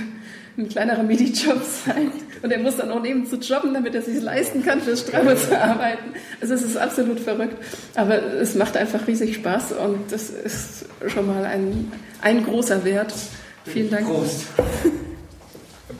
[0.58, 2.10] ein kleinerer Midi-Job sein.
[2.44, 5.58] Und er muss dann auch nebenzu jobben, damit er sich leisten kann, fürs Strabo zu
[5.58, 6.12] arbeiten.
[6.42, 7.56] Also es ist absolut verrückt.
[7.94, 13.14] Aber es macht einfach riesig Spaß und das ist schon mal ein, ein großer Wert.
[13.64, 14.06] Vielen Dank.
[14.06, 14.44] Prost.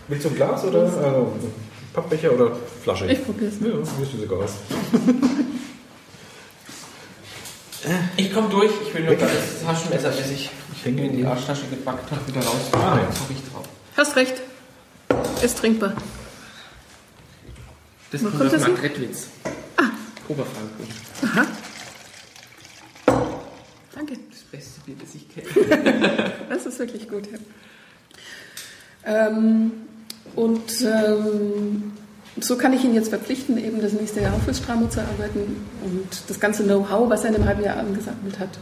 [0.08, 3.06] Willst du ein Glas oder äh, Pappbecher oder Flasche?
[3.06, 3.54] Ich probier's.
[3.60, 4.52] Ja, mir ist das egal was.
[8.18, 9.30] Ich komme durch, ich will nur das
[9.64, 12.70] Taschenmesser, das ich, ich hänge in die Arschtasche gepackt habe, wieder raus.
[12.72, 13.06] Ah, ja.
[13.06, 13.64] Hab ich drauf.
[13.96, 14.42] Hast recht.
[15.42, 15.94] Ist trinkbar.
[18.14, 18.68] Das Wo kommt aus das her?
[18.68, 19.26] Marktredwitz.
[20.28, 20.86] Oberfranken.
[21.24, 21.46] Aha.
[23.92, 24.14] Danke.
[24.30, 26.32] Das beste Bier, das ich kenne.
[26.48, 27.24] Das ist wirklich gut.
[29.04, 29.26] Ja.
[29.26, 29.72] Ähm,
[30.36, 31.92] und ähm,
[32.40, 35.56] so kann ich ihn jetzt verpflichten, eben das nächste Jahr auch fürs Stramo zu arbeiten.
[35.84, 38.60] Und das ganze Know-how, was er in einem halben Jahr angesammelt hat,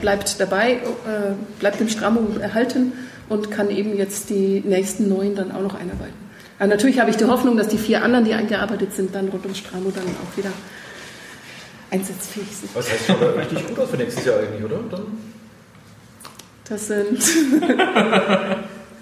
[0.00, 2.92] bleibt dabei, äh, bleibt dem Stramo erhalten
[3.28, 6.27] und kann eben jetzt die nächsten neun dann auch noch einarbeiten.
[6.58, 9.44] Aber natürlich habe ich die Hoffnung, dass die vier anderen, die eingearbeitet sind, dann rund
[9.44, 10.50] ums Stramo dann auch wieder
[11.90, 12.74] einsatzfähig sind.
[12.74, 14.80] Was heißt schon richtig gut aus für nächstes Jahr eigentlich, oder?
[14.90, 15.06] Dann
[16.68, 17.22] Das sind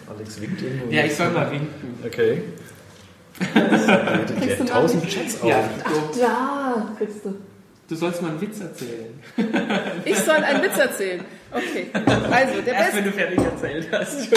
[0.08, 0.90] Alex winkt irgendwo.
[0.92, 1.98] Ja, ich soll mal winken.
[2.04, 2.42] Okay.
[4.40, 5.48] Kriegst du tausend Chats auf.
[5.50, 7.34] Ja, da kriegst du.
[7.88, 9.20] du sollst mal einen Witz erzählen.
[10.04, 11.20] Ich soll einen Witz erzählen.
[11.50, 11.88] Okay.
[12.30, 12.96] Also, der Erst beste.
[12.96, 14.28] wenn du fertig erzählt hast.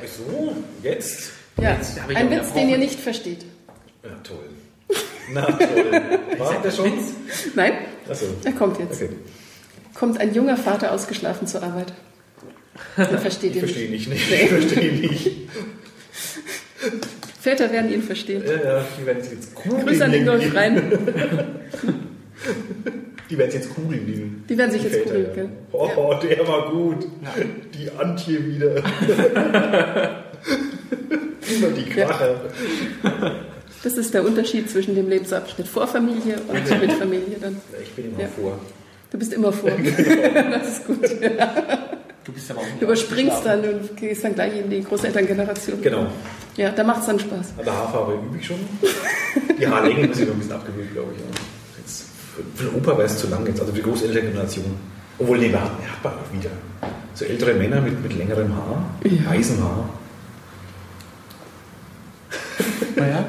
[0.00, 0.56] Wieso?
[0.82, 1.32] Jetzt?
[1.60, 3.44] Ja, Jetzt ein Witz, den ihr nicht versteht.
[4.04, 4.38] Ja, toll.
[5.32, 5.92] Na toll.
[6.38, 6.92] War das schon?
[7.54, 7.72] Nein,
[8.08, 8.26] Achso.
[8.44, 9.02] er kommt jetzt.
[9.02, 9.10] Okay.
[9.94, 11.92] Kommt ein junger Vater ausgeschlafen zur Arbeit.
[12.96, 13.72] Den versteht Ich nicht.
[13.74, 14.08] verstehe nicht.
[14.08, 14.30] nicht.
[14.32, 15.30] Ich verstehe nicht.
[17.40, 18.42] Väter werden ihn verstehen.
[18.46, 19.84] Ja, ja, die werden jetzt kugeln.
[19.84, 20.92] Grüße an Ingolf die- rein.
[23.30, 24.06] Die werden sich jetzt kugeln.
[24.06, 25.34] Die, Die werden sich jetzt Väter, kugeln, ja.
[25.34, 25.48] gell?
[25.72, 27.06] Oh, der war gut.
[27.74, 28.76] Die Antje wieder.
[31.56, 32.36] Immer die Quache.
[33.82, 37.56] Das ist der Unterschied zwischen dem Lebensabschnitt vor Familie und mit Familie dann.
[37.82, 38.28] Ich bin immer Ja.
[38.28, 38.58] vor.
[39.10, 39.70] Du bist immer vor.
[40.50, 40.98] Das ist gut.
[42.24, 45.80] Du bist aber auch nicht Du überspringst dann und gehst dann gleich in die Großelterngeneration.
[45.80, 46.06] Genau.
[46.56, 47.54] Ja, da macht es dann Spaß.
[47.58, 48.56] An der Haarfarbe übe ich schon.
[49.58, 51.20] Die Haarlänge muss ich noch ein bisschen abgewöhnen, glaube ich.
[51.20, 51.26] Ja.
[52.60, 54.64] Den Opa wäre es zu lang jetzt, also für die Großelterngeneration.
[55.18, 56.50] Obwohl, nee, wir hatten man auch wieder.
[57.14, 59.30] So ältere Männer mit, mit längerem Haar, Ja.
[59.30, 59.88] weißem Haar.
[62.96, 63.24] Naja,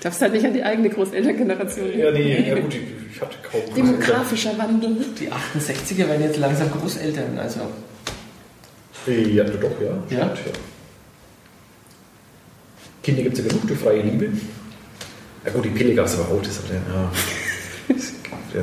[0.00, 1.96] Darfst halt nicht an die eigene Großelterngeneration.
[1.96, 2.80] Ja, nee, ja gut, ich,
[3.14, 4.96] ich hatte kaum Demografischer Wandel.
[5.18, 7.60] die 68er werden jetzt langsam Großeltern, also.
[9.06, 10.16] Ja, doch, ja.
[10.16, 10.36] Ja?
[10.36, 10.52] Stimmt, ja.
[13.04, 14.28] Kinder gibt es ja genug durch freie Liebe.
[15.44, 17.94] Ja gut, die Pille gab es aber auch, das hat ja.
[18.54, 18.62] ja.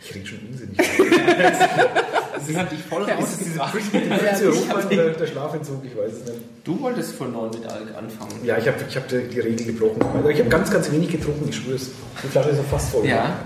[0.00, 0.78] Ich rede schon unsinnig.
[2.46, 3.76] Sie haben dich voll rausgebracht.
[3.76, 6.40] Fritze Hochmann, der, der Schlafentzug, ich weiß es nicht.
[6.64, 8.44] Du wolltest von neun mit Alk anfangen.
[8.44, 10.00] Ja, ich habe ich hab die, Regel gebrochen.
[10.30, 11.90] Ich habe ganz, ganz wenig getrunken, ich schwöre es.
[12.22, 13.06] Die Flasche ist noch fast voll.
[13.06, 13.36] Ja.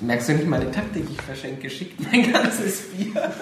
[0.00, 1.04] Merkst du nicht meine Taktik?
[1.10, 3.12] Ich verschenke geschickt mein ganzes Bier.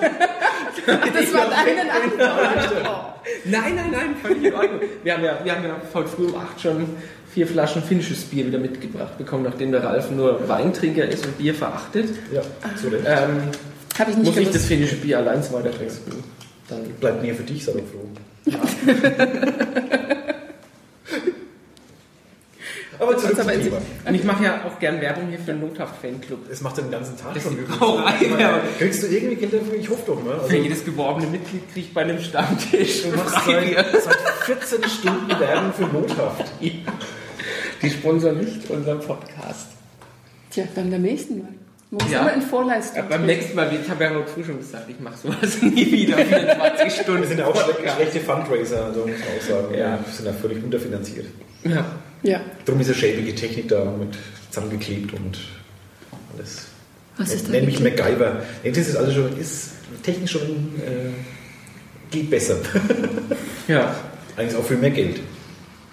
[0.87, 3.17] Das war deine Antwort.
[3.45, 4.81] Nein, nein, nein, völlig in Ordnung.
[5.03, 6.87] Wir haben ja, wir haben ja heute früh um 8 schon
[7.37, 11.55] vier Flaschen finnisches Bier wieder mitgebracht bekommen, nachdem der Ralf nur Weintrinker ist und Bier
[11.55, 12.09] verachtet.
[12.33, 12.41] Ja,
[12.81, 13.05] so recht.
[13.07, 13.43] Ähm,
[13.99, 14.69] Habe ich nicht muss ich das gewusst.
[14.69, 16.25] finnische Bier allein weiter trinken.
[16.71, 18.09] Dann Bleibt mehr für dich, sei doch froh.
[22.99, 23.77] Aber zurück zum Thema.
[24.07, 26.51] Und ich mache ja auch gern Werbung hier für den Nothaft-Fanclub.
[26.51, 27.77] Es macht den ganzen Tag Das schon ist übel.
[27.77, 28.61] Brauerei, ja.
[28.79, 29.75] Kriegst du irgendwie Geld dafür?
[29.75, 30.37] Ich hoffe doch mal.
[30.37, 35.29] Also, Für jedes geworbene Mitglied kriegt bei einem Stammtisch du machst seit, seit 14 Stunden
[35.39, 36.47] Werbung für Nothaft.
[37.83, 39.69] Die sponsern nicht unseren Podcast.
[40.51, 41.49] Tja, beim nächsten Mal.
[41.91, 42.21] Man muss Ja.
[42.23, 42.97] immer in Vorleistung.
[42.97, 43.27] Ja, beim treten.
[43.27, 47.03] nächsten Mal, ich habe ja heute früh schon gesagt, ich mache sowas nie wieder 24
[47.03, 47.21] Stunden.
[47.23, 47.57] Wir sind ja auch
[47.97, 49.75] schlechte, Fundraiser, also muss man auch sagen.
[49.75, 49.99] Ja.
[50.05, 51.27] Wir sind ja völlig unterfinanziert.
[51.65, 51.85] Ja.
[52.23, 52.41] Ja.
[52.65, 54.17] Darum ist ja schäbige Technik da mit
[54.51, 55.39] zusammengeklebt und
[56.35, 56.67] alles.
[57.19, 57.81] Was ist da Nenn mich?
[57.81, 58.43] MacGyver.
[58.65, 59.71] Nee, das ist alles schon, ist
[60.03, 61.11] technisch schon, äh,
[62.11, 62.57] geht besser.
[63.69, 63.95] Ja.
[64.37, 65.21] Eigentlich auch für mehr Geld.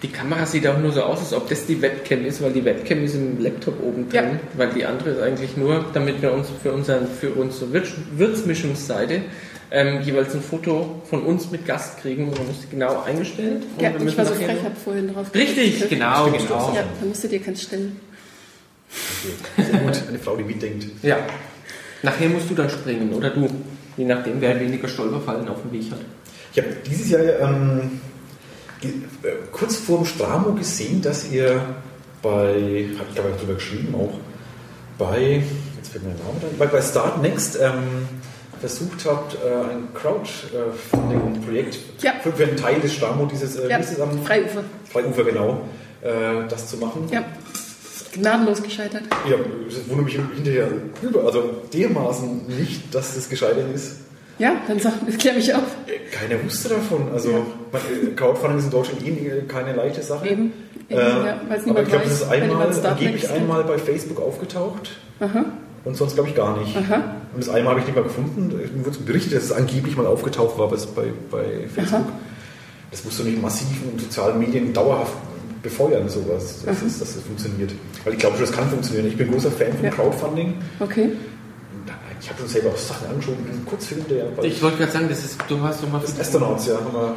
[0.03, 2.63] Die Kamera sieht auch nur so aus, als ob das die Webcam ist, weil die
[2.65, 4.39] Webcam ist im Laptop oben drin, Ja.
[4.57, 9.21] weil die andere ist eigentlich nur, damit wir uns für, unseren, für unsere Würz- Würzmischungsseite
[9.71, 12.25] ähm, jeweils ein Foto von uns mit Gast kriegen.
[12.29, 13.63] Man muss genau eingestellt.
[13.77, 16.73] und Ja, wir ich war so frech, noch- hab vorhin drauf Richtig, genau, Stimmt, genau.
[16.75, 17.95] Ja, dann musst du dir keins stellen.
[19.57, 19.63] Okay.
[19.71, 20.85] Sehr gut, eine Frau, die mitdenkt.
[21.01, 21.17] Ja.
[22.03, 23.47] Nachher musst du dann springen oder du,
[23.97, 25.99] je nachdem, wer weniger Stolperfallen auf dem Weg hat.
[26.53, 27.83] Ich habe dieses Jahr ähm, äh,
[29.51, 31.61] kurz vor dem Stramo gesehen, dass ihr
[32.21, 34.13] bei, hab ich glaube ich darüber geschrieben auch,
[34.97, 35.43] bei,
[35.77, 38.07] jetzt fällt mir der Name dann, bei, bei Start Next ähm,
[38.59, 39.37] versucht habt, äh,
[39.73, 42.13] ein Crowdfunding-Projekt Ja.
[42.21, 44.63] für, für einen Teil des Stramo, dieses äh, Ja, am Freiufer.
[44.89, 45.61] Freiufer genau,
[46.01, 47.07] äh, das zu machen.
[47.11, 47.25] Ja,
[48.13, 49.03] gnadenlos gescheitert.
[49.29, 49.35] Ja,
[49.67, 50.67] es wundert mich hinterher
[51.01, 53.97] über, also dermaßen nicht, dass es gescheitert ist.
[54.39, 55.61] Ja, dann sag, klär mich auf.
[56.11, 57.07] Keiner wusste davon.
[57.13, 57.37] Also Ja.
[57.37, 60.27] äh, Crowdfunding ist in Deutschland eh keine leichte Sache.
[60.27, 60.51] Eben.
[60.89, 63.63] Eben, Äh, ja, weil es aber niemand ich glaube, weiß, das ist einmal, angeblich einmal
[63.63, 65.45] bei Facebook aufgetaucht Aha,
[65.85, 66.75] und sonst glaube ich gar nicht.
[66.75, 66.95] aha,
[67.33, 68.47] Und das einmal habe ich nicht mal gefunden.
[68.75, 70.77] Mir wurde berichtet, dass es angeblich mal aufgetaucht war bei,
[71.31, 72.01] bei, Facebook.
[72.01, 72.05] Aha.
[72.91, 75.13] Das musst du nicht massiv in sozialen Medien dauerhaft
[75.63, 77.71] befeuern, sowas, dass, das, dass das funktioniert.
[78.03, 79.07] Weil ich glaube schon, das kann funktionieren.
[79.07, 79.89] Ich bin großer Fan von Ja.
[79.91, 80.55] Crowdfunding.
[80.79, 81.09] okay.
[82.19, 85.23] Ich habe schon selber auch Sachen angeschaut, einen Kurzfilm, der Ich wollte gerade sagen, das
[85.25, 87.15] ist, du hast doch mal das Astronauts, ja, haben wir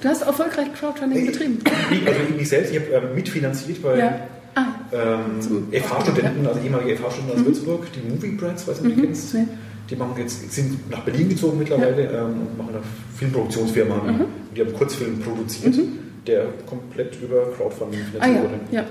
[0.00, 1.58] Du hast erfolgreich Crowdfunding betrieben.
[1.90, 4.20] Ich, also ich selbst, ich habe ähm, mitfinanziert bei Ja.
[4.54, 9.00] Ah, ähm, FH-Studenten, also ehemalige FH-Studenten aus Würzburg, die Movie Brands, weiß nicht, ob du
[9.00, 9.34] die kennst.
[9.34, 9.44] nee.
[9.90, 12.82] Die machen jetzt, sind nach Berlin gezogen mittlerweile ähm, und machen eine
[13.18, 13.94] Filmproduktionsfirma.
[13.94, 15.74] Und die haben einen Kurzfilm produziert,
[16.26, 18.60] der komplett über Crowdfunding Ah finanziert ja, wurde.
[18.70, 18.84] ja.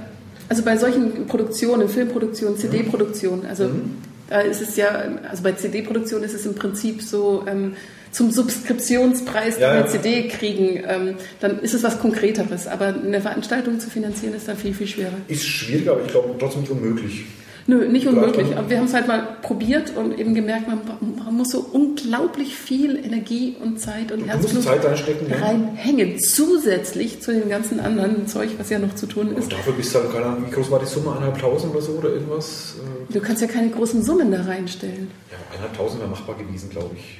[0.49, 3.95] Also bei solchen Produktionen, Filmproduktionen, CD-Produktionen, also Mhm.
[4.29, 4.89] Da ist es ja,
[5.29, 7.75] also bei CD-Produktion ist es im Prinzip so, ähm,
[8.11, 9.91] zum Subskriptionspreis, Ja, den wir.
[9.91, 12.67] CD kriegen, ähm, dann ist es was Konkreteres.
[12.67, 15.13] Aber eine Veranstaltung zu finanzieren ist dann viel, viel schwerer.
[15.27, 17.25] Ist schwierig, aber ich glaube trotzdem nicht unmöglich.
[17.69, 18.55] Nö, nicht unmöglich.
[18.57, 20.79] Aber wir haben es halt mal probiert und eben gemerkt, man,
[21.23, 25.29] man muss so unglaublich viel Energie und Zeit und Herzblut Zeit reinstecken.
[25.29, 25.35] Ja.
[25.45, 26.17] reinhängen.
[26.17, 29.43] Zusätzlich zu dem ganzen anderen Zeug, was ja noch zu tun ist.
[29.43, 31.11] Und dafür bist du dann, keine Ahnung, wie groß war die Summe?
[31.11, 32.75] Eineinhalbtausend oder so oder irgendwas?
[33.09, 35.09] Äh, Du kannst ja keine großen Summen da reinstellen.
[35.29, 37.19] Ja, eineinhalbtausend wäre machbar gewesen, glaube ich.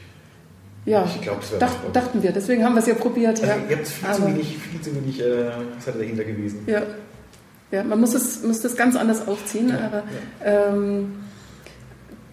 [0.85, 1.91] Ja, Ich glaub, das dach, machbar.
[1.91, 2.31] dachten wir.
[2.31, 3.41] Deswegen haben wir es ja probiert.
[3.41, 3.57] Also ja.
[3.69, 6.59] ihr habt viel zu Aber- wenig, viel zu wenig äh, ihr dahinter gewesen.
[6.67, 6.83] Ja,
[7.71, 10.03] ja man muss es, muss das ganz anders aufziehen, aber
[10.43, 11.15] ähm,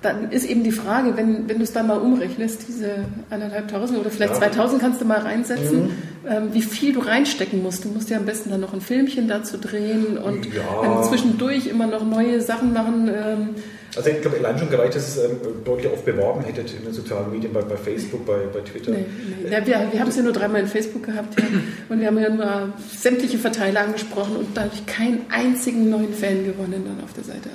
[0.04, 2.90] dann ist eben die Frage, wenn, wenn du es dann mal umrechnest, diese
[3.30, 4.38] eineinhalbtausend oder vielleicht Ja.
[4.40, 5.90] 2000 kannst du mal reinsetzen, Mhm.
[6.28, 7.84] ähm, wie viel du reinstecken musst.
[7.84, 10.62] Du musst ja am besten dann noch ein Filmchen dazu drehen und Ja.
[10.82, 13.08] dann zwischendurch immer noch neue Sachen machen.
[13.08, 13.48] Ähm,
[13.96, 16.92] Also ich glaube, allein schon gereicht, dass es ähm, deutlich oft beworben hättet in den
[16.92, 18.90] sozialen Medien, bei, bei Facebook, bei, bei Twitter.
[18.90, 19.04] nee,
[19.44, 19.52] nee.
[19.52, 21.46] Ja, wir wir haben es ja nur dreimal in Facebook gehabt ja.
[21.88, 26.82] und wir haben ja nur sämtliche Verteiler angesprochen und dadurch keinen einzigen neuen Fan gewonnen
[26.84, 27.48] dann auf der Seite.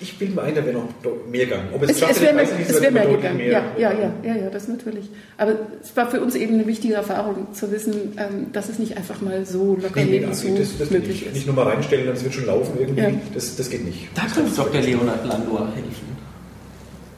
[0.00, 0.88] Ich, ich bilde mir ein, da wäre noch
[1.30, 1.68] mehr gegangen.
[1.74, 3.40] Ob es, Es, schafft, es wäre mehr, es wär mehr gegangen.
[3.40, 5.08] Ja, ja, ja, ja, ja, das natürlich.
[5.36, 8.96] Aber es war für uns eben eine wichtige Erfahrung zu wissen, ähm, dass es nicht
[8.96, 11.34] einfach mal so locker Nee, nee, neben also so das, das möglich nicht, ist.
[11.34, 13.02] nicht nur mal reinstellen, dann es wird schon laufen irgendwie.
[13.02, 13.10] Ja.
[13.34, 14.08] Das, das geht nicht.
[14.14, 14.82] Da kann kannst doch der.
[14.82, 16.14] Leonard Landor helfen.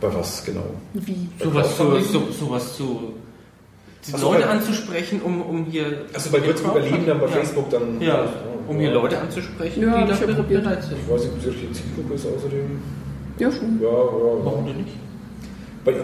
[0.01, 0.65] Bei was, genau.
[0.95, 1.29] Wie?
[1.43, 3.15] Sowas zu, so, sowas zu
[4.07, 6.03] die Ach so, Leute bei- anzusprechen, um, um hier.
[6.13, 7.33] Also bei Würzburg Berlin, dann bei ja.
[7.33, 8.01] Facebook, dann.
[8.01, 8.29] Ja,
[8.69, 10.65] um hier Leute anzusprechen, Ja, die dafür probiert.
[10.65, 10.97] bereit sind.
[11.05, 12.81] Ich weiß nicht, ob die richtige Zielgruppe ist außerdem.
[13.39, 13.81] Ja, schon.
[13.81, 14.45] Ja, ja, ja.
[14.45, 14.97] Warum denn nicht?
[15.85, 16.03] Weil,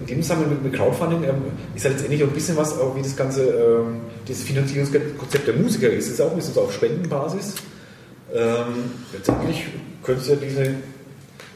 [0.00, 1.34] in dem Zusammenhang mit, Crowdfunding ähm,
[1.74, 5.54] ist halt letztendlich auch ein bisschen was, auch wie das ganze ähm, das Finanzierungskonzept der
[5.54, 6.06] Musiker ist.
[6.06, 7.54] Das ist auch ein bisschen so auf Spendenbasis.
[8.32, 9.64] Ähm, letztendlich
[10.04, 10.74] könntest du ja diese,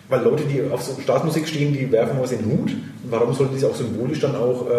[0.09, 2.71] weil Leute, die auf so Staatsmusik stehen, die werfen was in den Hut.
[2.73, 4.73] Und warum sollten die es auch symbolisch dann auch äh,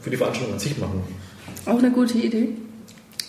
[0.00, 1.02] für die Veranstaltung an sich machen?
[1.66, 2.50] Auch eine gute Idee.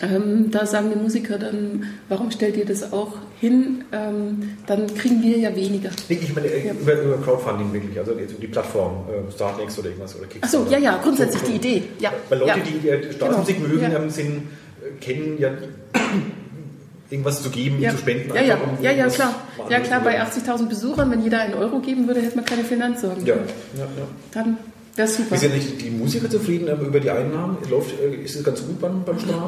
[0.02, 3.84] Ähm, da sagen die Musiker dann, warum stellt ihr das auch hin?
[3.92, 5.90] Ähm, dann kriegen wir ja weniger.
[6.08, 6.72] Nee, ich meine Ja.
[6.72, 10.78] über, über Crowdfunding wirklich, also die Plattform, äh, Startnext oder irgendwas oder Ach so, ja,
[10.78, 11.84] ja, grundsätzlich die Idee.
[12.00, 12.98] Ja, Weil Leute, ja.
[13.00, 13.68] die, die Staatsmusik Genau.
[13.68, 14.10] mögen, Ja.
[14.10, 15.50] sind, äh, kennen ja
[17.10, 17.92] irgendwas zu geben, Ja.
[17.92, 18.34] zu spenden.
[18.36, 19.36] ja, ja, um ja, ja, klar.
[19.70, 20.24] Ja, klar, bei können.
[20.24, 23.26] 80.000 Besuchern, wenn jeder einen Euro geben würde, hätte man keine Finanzsorgen.
[23.26, 23.42] Ja, ja,
[23.82, 24.08] ja.
[24.32, 24.58] Dann
[25.00, 25.34] wäre es super.
[25.36, 27.58] Ist ja nicht die Musiker zufrieden ähm, über die Einnahmen?
[27.72, 29.48] Läuft, äh, ist es ganz gut beim, beim Stramo?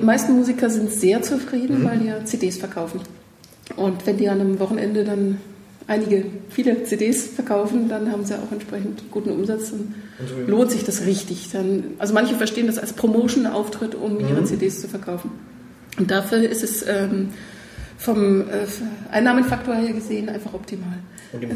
[0.00, 1.22] Die meisten Musiker sind sehr Mhm.
[1.22, 3.00] zufrieden, weil die ja CDs verkaufen.
[3.76, 5.38] Und wenn die an einem Wochenende dann
[5.86, 10.70] einige, viele CDs verkaufen, dann haben sie auch entsprechend guten Umsatz und Und so- lohnt
[10.72, 11.50] sich das richtig.
[11.52, 14.20] Dann, also manche verstehen das als Promotion-Auftritt, um Mhm.
[14.28, 15.30] ihre CDs zu verkaufen.
[15.98, 17.28] Und dafür ist es ähm,
[17.98, 18.44] vom äh,
[19.10, 20.98] Einnahmenfaktor her gesehen einfach optimal.
[21.32, 21.48] Und im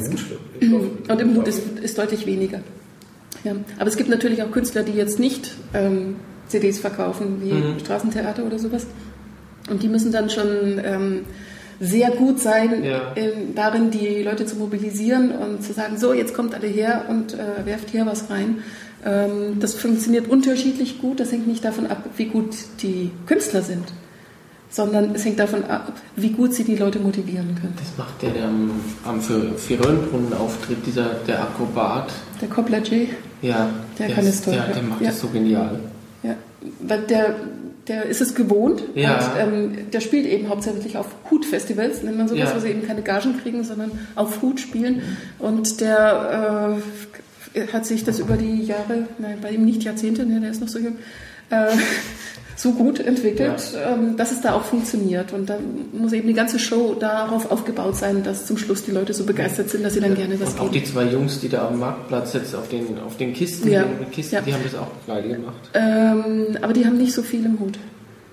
[0.70, 1.08] Mut?
[1.10, 2.60] Und im Mut ist, ist deutlich weniger.
[3.44, 3.52] Ja.
[3.78, 6.16] Aber es gibt natürlich auch Künstler, die jetzt nicht ähm,
[6.48, 7.78] CDs verkaufen, wie Mhm.
[7.80, 8.86] Straßentheater oder sowas.
[9.70, 11.20] Und die müssen dann schon ähm,
[11.80, 13.12] sehr gut sein, Ja.
[13.16, 17.34] ähm, darin die Leute zu mobilisieren und zu sagen, so, jetzt kommt alle her und
[17.34, 18.58] äh, werft hier was rein.
[19.04, 21.18] Ähm, das funktioniert unterschiedlich gut.
[21.18, 23.84] Das hängt nicht davon ab, wie gut die Künstler sind,
[24.72, 27.74] sondern es hängt davon ab, wie gut sie die Leute motivieren können.
[27.78, 28.70] Das macht der, der am,
[29.04, 32.10] am Röhrenbrunnen auftritt, dieser, der Akrobat.
[32.40, 33.08] Der J.
[33.42, 33.68] Ja,
[33.98, 35.08] Der kann ist, es toll, Der, der macht Ja.
[35.08, 35.78] das so genial.
[36.22, 36.36] Ja,
[36.80, 37.34] weil der,
[37.88, 39.16] der ist es gewohnt Ja.
[39.16, 42.56] und ähm, der spielt eben hauptsächlich auf Hut-Festivals, nennt man sowas, Ja.
[42.56, 45.02] wo sie eben keine Gagen kriegen, sondern auf Hut spielen.
[45.38, 46.78] Und der
[47.54, 50.60] äh, hat sich das über die Jahre, nein, bei ihm nicht Jahrzehnte, ne, der ist
[50.62, 50.96] noch so jung,
[51.50, 51.66] äh,
[52.62, 55.32] so gut entwickelt, ähm, dass es da auch funktioniert.
[55.32, 55.60] Und dann
[55.92, 59.68] muss eben die ganze Show darauf aufgebaut sein, dass zum Schluss die Leute so begeistert
[59.70, 60.84] sind, dass sie dann gerne was Und auch geben.
[60.84, 63.82] die zwei Jungs, die da am Marktplatz jetzt auf den, auf den Kisten, Ja.
[63.82, 64.40] den Kisten Ja.
[64.42, 65.70] die haben das auch geil gemacht.
[65.74, 67.78] Ähm, aber die haben nicht so viel im Hut.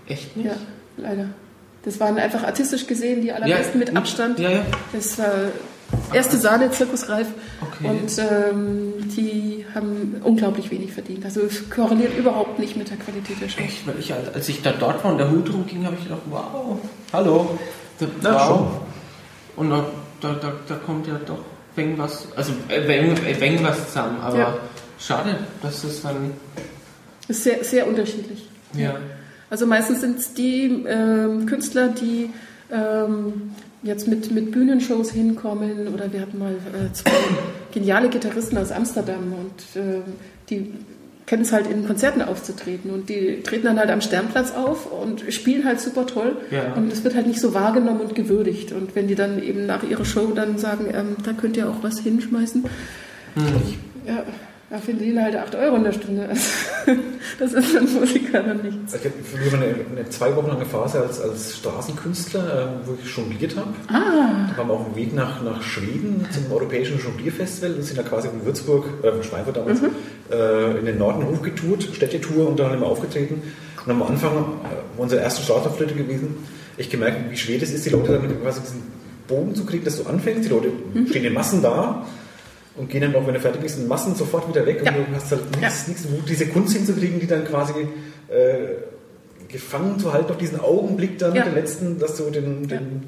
[0.08, 0.46] Echt nicht?
[0.48, 0.56] Ja,
[0.98, 1.26] leider.
[1.86, 4.38] Das waren einfach artistisch gesehen die allerbesten mit Abstand.
[4.38, 4.62] Ja, ja.
[4.94, 5.32] Das war
[6.14, 7.28] erste Sahne, Zirkusreif.
[7.62, 7.90] Okay.
[7.90, 11.26] Und ähm, die haben unglaublich wenig verdient.
[11.26, 13.62] Also es korreliert überhaupt nicht mit der Qualität der Show.
[13.62, 16.04] Echt, weil ich, als als ich da dort war und der Hut rumging, habe ich
[16.04, 16.78] gedacht, wow,
[17.14, 17.58] hallo.
[18.00, 18.48] Da, Na, wow.
[18.48, 18.68] schon.
[19.58, 19.86] Und da,
[20.22, 21.40] da, da, da kommt ja doch
[21.76, 24.58] wenn was, also äh, wenn, äh, wenn was zusammen, aber Ja.
[25.00, 26.32] schade, dass das dann,
[27.28, 28.48] Das ist sehr, sehr unterschiedlich.
[28.74, 28.96] ja.
[29.52, 32.30] Also meistens sind es die ähm, Künstler, die
[32.72, 33.52] ähm,
[33.82, 37.12] jetzt mit, mit Bühnenshows hinkommen oder wir hatten mal äh, zwei
[37.72, 40.00] geniale Gitarristen aus Amsterdam und äh,
[40.50, 40.74] die
[41.26, 45.32] kennen es halt in Konzerten aufzutreten und die treten dann halt am Sternplatz auf und
[45.32, 46.74] spielen halt super toll Ja.
[46.74, 49.84] und es wird halt nicht so wahrgenommen und gewürdigt und wenn die dann eben nach
[49.84, 52.66] ihrer Show dann sagen, ähm, da könnt ihr auch was hinschmeißen,
[54.08, 54.24] ja,
[54.70, 56.30] da verdienen die halt 8 Euro in der Stunde.
[56.30, 56.42] Also,
[57.40, 58.94] das ist für einen Musiker dann nichts.
[58.94, 63.16] Ich hatte früher eine, eine zwei Wochen lange Phase als, als Straßenkünstler, ähm, wo ich
[63.16, 63.74] jongliert habe.
[63.88, 67.98] Ah, Da waren wir auf dem Weg nach, nach Schweden zum Europäischen Jonglierfestival und sind
[67.98, 69.80] da quasi von Würzburg, äh, von Schweinfurt damals,
[70.32, 73.42] äh, in den Norden hochgetourt, Städtetour und da haben wir aufgetreten.
[73.86, 74.54] Und am Anfang äh, war
[74.98, 76.36] unsere erste Straßenauftritte gewesen.
[76.78, 78.84] Ich gemerkt, wie schwer das ist, die Leute dann quasi diesen
[79.28, 80.46] Bogen zu kriegen, dass du anfängst.
[80.46, 80.72] Die Leute
[81.10, 82.06] stehen in Massen da
[82.80, 84.92] und gehen dann auch, wenn du fertig bist, in Massen sofort wieder weg Ja.
[84.94, 87.74] und du hast halt nichts, nichts Mut, diese Kunst hinzukriegen, die dann quasi
[88.30, 91.44] äh, gefangen zu halten auf diesen Augenblick dann, Ja.
[91.44, 92.78] den letzten, dass du den, Ja.
[92.78, 93.04] den,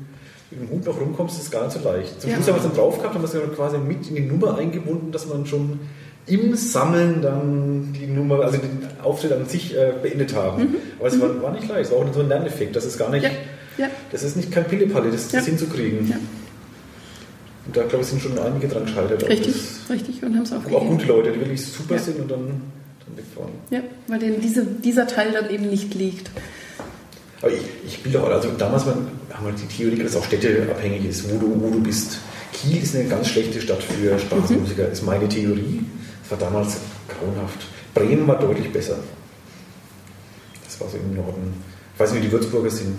[0.50, 2.20] mit dem Hut noch rumkommst, ist gar nicht so leicht.
[2.20, 2.36] Zum Ja.
[2.38, 4.22] Schluss haben wir es dann drauf gehabt, haben wir es dann quasi mit in die
[4.22, 5.80] Nummer eingebunden, dass man schon
[6.28, 10.76] im Sammeln dann die Nummer, also den Auftritt an sich äh, beendet haben.
[11.00, 13.10] Aber es war, war nicht leicht, es war auch so ein Lerneffekt, das ist gar
[13.10, 13.30] nicht, Mhm.
[13.78, 13.92] Ja, ja.
[14.12, 15.50] das ist nicht kein Pillepalle, das, das Ja.
[15.52, 16.14] hinzukriegen.
[17.74, 19.24] Da glaube ich sind schon einige dran gescheitert.
[19.24, 19.56] aber Richtig,
[19.90, 20.88] richtig und haben es Auch aufgegeben.
[20.90, 22.02] gute Leute, die wirklich super Ja.
[22.02, 22.40] sind und dann,
[23.06, 23.52] dann wegfahren.
[23.70, 26.30] Ja, weil denen diese, dieser Teil dann eben nicht liegt.
[27.42, 30.26] Aber ich, ich spiele auch, also damals waren- haben wir die Theorie, dass es auch
[30.26, 32.20] städteabhängig ist, wo du, wo du bist.
[32.54, 35.82] Kiel ist eine ganz schlechte Stadt für Straßenmusiker, ist meine Theorie.
[36.24, 37.60] Das war damals grauenhaft.
[37.94, 38.98] Bremen war deutlich besser.
[40.66, 41.54] Das war so im Norden.
[41.96, 42.98] Ich weiß nicht, wie die Würzburger sind.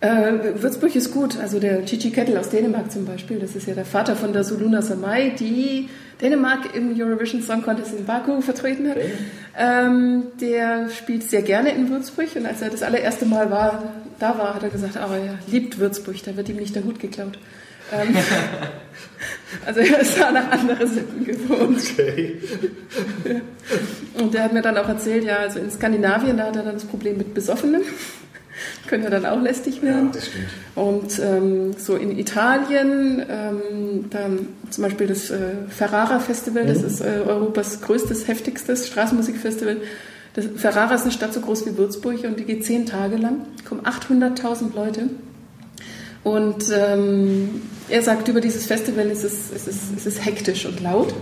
[0.00, 3.74] Äh, Würzburg ist gut, also der Gigi Kettel aus Dänemark zum Beispiel, das ist ja
[3.74, 5.88] der Vater von der Suluna Samai, die
[6.22, 8.96] Dänemark im Eurovision Song Contest in Baku vertreten hat.
[8.96, 9.10] Okay.
[9.58, 14.38] Ähm, der spielt sehr gerne in Würzburg und als er das allererste Mal war, da
[14.38, 17.36] war, hat er gesagt, aber er liebt Würzburg, da wird ihm nicht der Hut geklaut.
[17.92, 18.16] Ähm,
[19.66, 21.82] also er ist da nach andere Sitten gewohnt.
[21.92, 22.40] Okay.
[24.14, 26.74] Und der hat mir dann auch erzählt, ja, also in Skandinavien, da hat er dann
[26.74, 27.82] das Problem mit Besoffenen.
[28.86, 30.10] Können ja dann auch lästig Ja, werden.
[30.12, 30.46] das stimmt.
[30.74, 35.38] Und ähm, so in Italien, ähm, dann zum Beispiel das äh,
[35.68, 39.78] Ferrara Festival, das ist äh, Europas größtes, heftigstes Straßenmusikfestival.
[40.34, 43.38] Das, Ferrara ist eine Stadt so groß wie Würzburg und die geht zehn Tage lang,
[43.68, 45.08] kommen 800.000 Leute.
[46.24, 50.80] Und ähm, er sagt, über dieses Festival ist es, es, ist, es ist hektisch und
[50.80, 51.14] laut.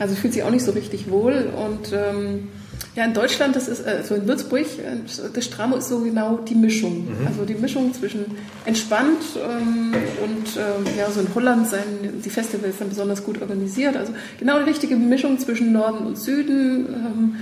[0.00, 1.50] Also fühlt sich auch nicht so richtig wohl.
[1.54, 2.48] Und ähm,
[2.96, 6.54] ja, in Deutschland, das ist, also in Würzburg, äh, das Stramo ist so genau die
[6.54, 7.08] Mischung.
[7.26, 8.24] Also die Mischung zwischen
[8.64, 9.92] entspannt ähm,
[10.22, 11.82] und ähm, ja, so in Holland sein
[12.24, 13.96] die Festivals dann besonders gut organisiert.
[13.96, 16.86] Also genau die richtige Mischung zwischen Norden und Süden.
[16.88, 17.36] Ähm,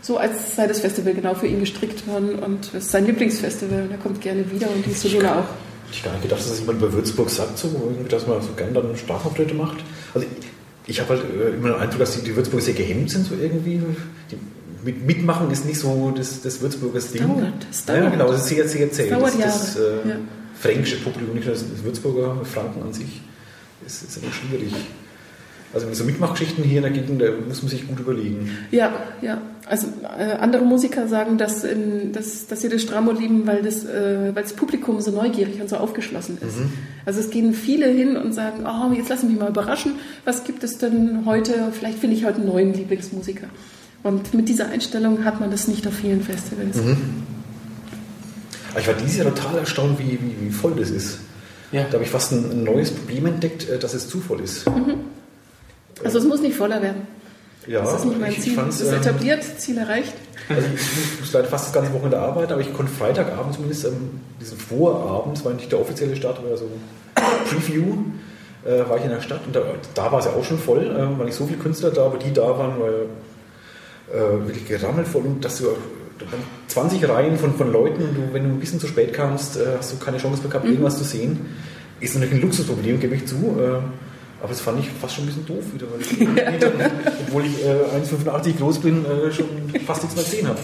[0.00, 3.82] so als sei das Festival genau für ihn gestrickt worden und es ist sein Lieblingsfestival
[3.82, 5.44] und er kommt gerne wieder und die Soluna auch.
[5.44, 8.40] Hätte ich gar nicht gedacht, dass das jemand bei Würzburg sagt, so, irgendwie, dass man
[8.40, 9.78] so gerne dann Straßenauftritte macht.
[10.14, 10.46] Also ich,
[10.86, 13.34] ich habe halt äh, immer den Eindruck, dass die, die Würzburger sehr gehemmt sind, so
[13.34, 13.82] irgendwie.
[14.30, 14.36] Die,
[14.86, 17.22] mit, mitmachen ist nicht so das, das Würzburgers Ding.
[17.26, 18.12] dauert, es Ja, dauert.
[18.12, 19.10] genau, das ist sehr, sehr zäh.
[19.10, 20.14] Dauert das, das Jahre, äh, ja.
[20.58, 23.20] fränkische Publikum, nicht nur das, das Würzburger, Franken an sich.
[23.84, 24.72] ist, ist immer schwierig.
[25.74, 28.50] Also so Mitmachgeschichten hier in der Gegend, da muss man sich gut überlegen.
[28.70, 29.42] Ja, ja.
[29.68, 33.84] Also äh, andere Musiker sagen, dass, in, dass, dass sie das Stramo lieben, weil das,
[33.84, 36.58] äh, weil das Publikum so neugierig und so aufgeschlossen ist.
[36.60, 36.72] Mhm.
[37.04, 40.62] Also es gehen viele hin und sagen, oh, jetzt lassen mich mal überraschen, was gibt
[40.62, 41.52] es denn heute?
[41.72, 43.48] Vielleicht finde ich heute einen neuen Lieblingsmusiker.
[44.06, 46.76] Und mit dieser Einstellung hat man das nicht auf vielen Festivals.
[46.76, 46.96] Mhm.
[48.78, 51.18] Ich war dieses Jahr total erstaunt, wie, wie, wie voll das ist.
[51.72, 51.82] Ja.
[51.84, 54.64] Da habe ich fast ein, ein neues Problem entdeckt, äh, dass es zu voll ist.
[56.04, 57.08] Also es muss nicht voller werden.
[57.66, 58.56] Ja, Das ist nicht mein ich, ich Ziel.
[58.56, 60.12] das ist ähm, etabliert, Ziel erreicht.
[60.48, 64.20] Also ich muss leider fast das ganze Wochenende arbeiten, aber ich konnte Freitagabend zumindest, ähm,
[64.40, 66.70] diesen Vorabend, war nicht der offizielle Start, aber so
[67.50, 67.96] Preview,
[68.64, 69.62] äh, war ich in der Stadt und da,
[69.94, 72.18] da war es ja auch schon voll, äh, waren nicht so viele Künstler da, aber
[72.18, 73.06] die da waren, weil
[74.12, 75.68] äh, wirklich gerammelt voll und dass du
[76.18, 79.12] da waren 20 Reihen von, von Leuten und du, wenn du ein bisschen zu spät
[79.12, 81.46] kamst, äh, hast du keine Chance mehr gehabt, irgendwas zu sehen.
[82.00, 83.36] Ist natürlich ein Luxusproblem, gebe ich zu.
[83.36, 83.80] Äh,
[84.40, 86.12] aber das fand ich fast schon ein bisschen doof wieder, weil ich,
[87.26, 89.46] obwohl ich äh, 1,85 groß bin, äh, schon
[89.86, 90.58] fast nichts mehr gesehen habe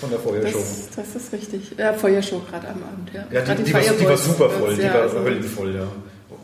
[0.00, 0.58] von der Feuershow.
[0.58, 1.72] Das, das ist richtig.
[1.76, 3.24] Ja, Feuershow gerade am Abend, ja.
[3.30, 5.86] Ja, Gerade die, die, war, die war super voll, die ja, war also- höllenvoll, ja.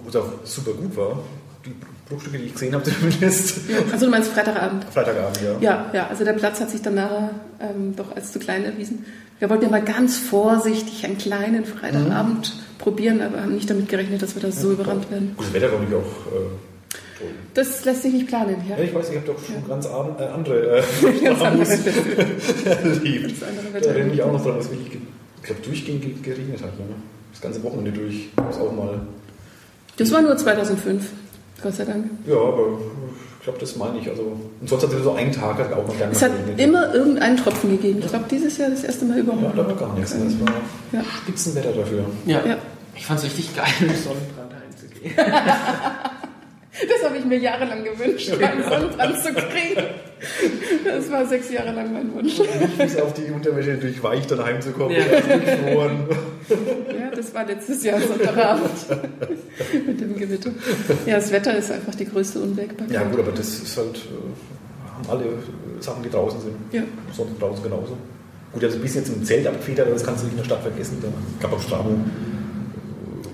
[0.05, 1.19] Was auch super gut war.
[1.65, 1.73] Die
[2.09, 3.61] Bruchstücke, die ich gesehen habe, zumindest.
[3.93, 4.85] Also du meinst Freitagabend?
[4.93, 5.57] Freitagabend, ja.
[5.61, 7.31] Ja, ja, also der Platz hat sich dann nachher
[7.61, 9.05] ähm, doch als zu klein erwiesen.
[9.39, 12.79] Wir wollten ja mal ganz vorsichtig einen kleinen Freitagabend Mhm.
[12.79, 15.33] probieren, aber haben nicht damit gerechnet, dass wir da so überrannt werden.
[15.37, 17.29] Gutes Wetter war natürlich auch äh, toll.
[17.55, 18.77] Das lässt sich nicht planen, ja.
[18.77, 21.65] Ja, ich weiß, ich habe doch schon ganz abend, äh, andere äh, Ganz andere
[22.65, 23.35] erlebt.
[23.81, 26.79] Da erinnere ich auch noch dran, dass wirklich, ich glaube, durchgehend ge- geregnet hat.
[26.79, 26.85] Ne?
[27.33, 28.29] Das ganze Wochenende durch.
[28.37, 29.01] Das auch mal.
[29.97, 31.05] Das war nur 2005,
[31.65, 32.05] Gott sei Dank.
[32.27, 32.79] Ja, aber
[33.39, 34.09] ich glaube, das meine ich.
[34.09, 34.23] Also,
[34.61, 37.37] und sonst hat es so einen Tag hat auch noch gerne Es hat immer irgendeinen
[37.39, 37.99] Tropfen gegeben.
[38.01, 39.59] Ich glaube, dieses Jahr das erste Mal Ja, überhaupt.
[39.59, 40.13] da war gar nichts.
[40.13, 40.53] Das war
[40.93, 41.01] Ja.
[41.23, 42.05] Spitzenwetter dafür.
[42.27, 42.41] Ja.
[42.47, 42.57] Ja.
[42.97, 45.15] Ich fand es richtig geil, im Sonnenbrand heimzugehen.
[46.89, 49.87] Das habe ich mir jahrelang gewünscht, einen Sonnenbrand zu kriegen.
[50.85, 52.39] Das war sechs Jahre lang mein Wunsch.
[52.39, 54.97] Nicht bis auf die Unterwäsche durchweicht dann heimzukommen.
[54.97, 55.03] Ja.
[56.99, 58.71] Ja, das war letztes Jahr Sonntagabend
[59.87, 60.51] mit dem Gewitter.
[61.07, 62.93] Ja, das Wetter ist einfach die größte Unwägbarkeit.
[62.93, 66.55] Ja, gut, aber das ist halt, äh, haben alle äh, Sachen, die draußen sind.
[66.73, 66.83] Ja.
[67.13, 67.97] Sonst draußen genauso.
[68.53, 70.45] Gut, also ein bisschen jetzt im Zelt abgefedert, aber das kannst du nicht in der
[70.45, 70.99] Stadt vergessen.
[71.03, 71.09] Da
[71.41, 71.91] gab auch Strabo.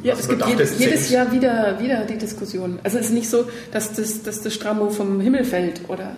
[0.02, 1.10] Ja, es gibt jedes, jedes.
[1.10, 2.78] Jahr wieder, wieder die Diskussion.
[2.82, 6.16] Also es ist nicht so, dass das, dass das Stramo vom Himmel fällt oder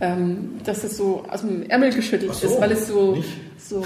[0.00, 3.28] ähm, dass es so aus dem Ärmel geschüttelt so, ist, weil es so, nicht?
[3.58, 3.84] so,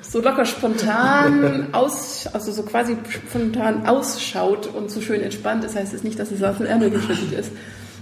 [0.00, 5.94] so locker spontan aus, also so quasi spontan ausschaut und so schön entspannt ist, heißt
[5.94, 7.50] es nicht, dass es aus dem Ärmel geschüttelt ist.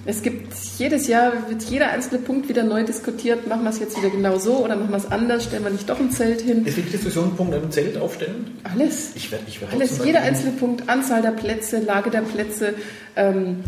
[0.07, 3.47] Es gibt jedes Jahr, wird jeder einzelne Punkt wieder neu diskutiert.
[3.47, 5.45] Machen wir es jetzt wieder genau so oder machen wir es anders?
[5.45, 6.67] Stellen wir nicht doch ein Zelt hin?
[6.67, 8.59] Ist wirklich Diskussionspunkt ein Zelt aufstellen?
[8.65, 9.13] Alles.
[9.15, 12.75] Ich werde ich werd Alles, jeder einzelne Punkt, Anzahl der Plätze, Lage der Plätze,
[13.17, 13.65] ähm,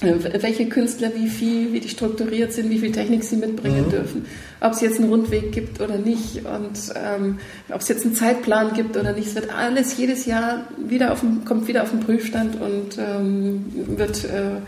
[0.00, 3.90] äh, welche Künstler wie viel, wie die strukturiert sind, wie viel Technik sie mitbringen Mhm.
[3.90, 4.26] dürfen,
[4.60, 7.38] ob es jetzt einen Rundweg gibt oder nicht und ähm,
[7.70, 9.28] ob es jetzt einen Zeitplan gibt oder nicht.
[9.28, 13.64] Es wird alles jedes Jahr wieder auf den, kommt wieder auf den Prüfstand und ähm,
[13.96, 14.60] wird äh,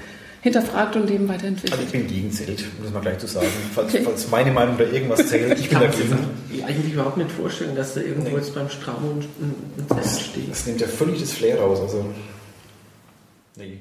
[0.43, 1.73] hinterfragt und eben weiterentwickelt.
[1.73, 3.47] Also ich bin gegen Zelt, um das mal gleich zu sagen.
[3.75, 4.03] Falls, Okay.
[4.05, 6.11] falls meine Meinung da irgendwas zählt, ich bin kann mir dagegen.
[6.11, 8.37] das eigentlich überhaupt nicht vorstellen, dass da irgendwo Nee.
[8.37, 8.69] jetzt beim
[9.41, 10.51] ein, ein Zelt steht.
[10.51, 11.81] Das nimmt ja völlig das Flair raus.
[11.81, 12.07] Also,
[13.57, 13.81] nee.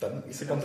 [0.00, 0.64] Dann ist ja ganz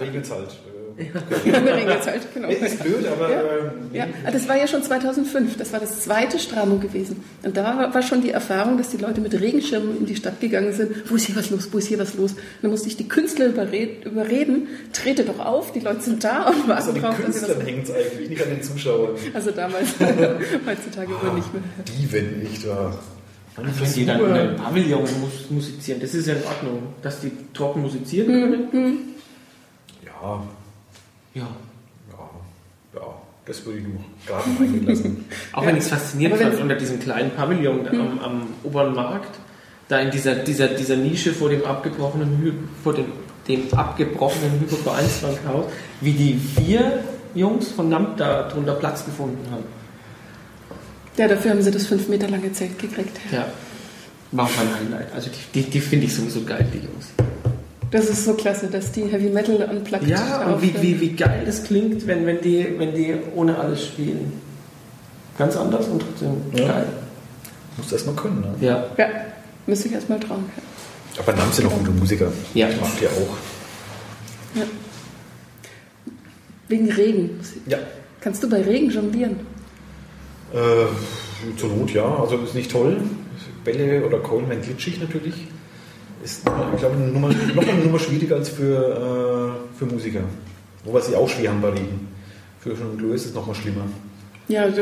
[0.97, 2.49] In der Regelzeit, genau.
[2.49, 3.39] Ist blöd, aber Ja.
[3.39, 3.43] äh,
[3.91, 3.97] nee.
[3.97, 5.57] Ja, ah, das war ja schon 2005.
[5.57, 7.23] Das war das zweite Stramo gewesen.
[7.43, 10.73] Und da war schon die Erfahrung, dass die Leute mit Regenschirmen in die Stadt gegangen
[10.73, 11.09] sind.
[11.09, 11.69] Wo ist hier was los?
[11.71, 12.31] Wo ist hier was los?
[12.33, 14.67] Und dann musste ich die Künstler überred, überreden.
[14.91, 17.65] Trete doch auf, die Leute sind da und also warten den drauf, sie Künstlern was.
[17.67, 19.11] hängt es eigentlich, nicht an den Zuschauern.
[19.33, 19.87] Also damals,
[20.65, 21.63] heutzutage wohl nicht mehr.
[21.87, 22.99] Die, wenn nicht wahr.
[23.55, 27.31] Wenn die dann in einem Pavillon mus musizieren, das ist ja in Ordnung, dass die
[27.53, 28.27] trocken musizieren
[28.71, 28.97] können.
[30.21, 30.43] Ja,
[31.33, 31.47] Ja.
[32.11, 32.29] ja,
[32.95, 33.01] ja,
[33.45, 35.25] das würde ich noch gerade eingehen lassen.
[35.53, 39.39] Auch wenn ich es faszinierend fand, unter diesem kleinen Pavillon da am, am oberen Markt,
[39.87, 43.05] da in dieser, dieser, dieser Nische vor dem abgebrochenen, vor dem,
[43.47, 45.65] dem abgebrochenen Hypo-Vereinsbankhaus,
[46.01, 47.03] wie die vier
[47.33, 49.63] Jungs von NAMP da drunter Platz gefunden haben.
[51.17, 53.17] Ja, dafür haben sie das fünf Meter lange Zelt gekriegt.
[53.31, 53.47] Ja,
[54.31, 55.13] war auch mein Highlight.
[55.13, 57.07] Also die, die, die finde ich sowieso geil, die Jungs.
[57.91, 61.43] Das ist so klasse, dass die Heavy Metal unplugged Ja, und wie, wie, wie geil
[61.45, 64.31] das klingt, wenn, wenn, die, wenn die ohne alles spielen.
[65.37, 66.67] Ganz anders und trotzdem Ja.
[66.67, 66.85] geil.
[67.77, 68.53] Muss das mal können, ne?
[68.61, 68.85] Ja.
[68.97, 69.07] Ja,
[69.67, 70.45] müsste ich erstmal trauen.
[71.17, 72.31] Aber Nam sind auch gute Musiker.
[72.53, 72.69] Ja.
[72.69, 73.37] Ich mag die auch.
[74.55, 74.63] Ja.
[76.69, 77.39] Wegen Regen.
[77.67, 77.77] Ja.
[78.21, 79.37] Kannst du bei Regen jonglieren?
[80.53, 82.97] Äh, zur Not ja, also ist nicht toll.
[83.63, 85.33] Bälle oder Keulen werden glitschig natürlich.
[86.23, 86.39] Ist,
[86.73, 90.21] ich glaube, eine Nummer, noch eine Nummer schwieriger als für, äh, für Musiker.
[90.83, 92.07] Wobei sie auch schwer haben bei Regen.
[92.59, 93.85] Für Jongleur ist es nochmal schlimmer.
[94.47, 94.81] Ja, also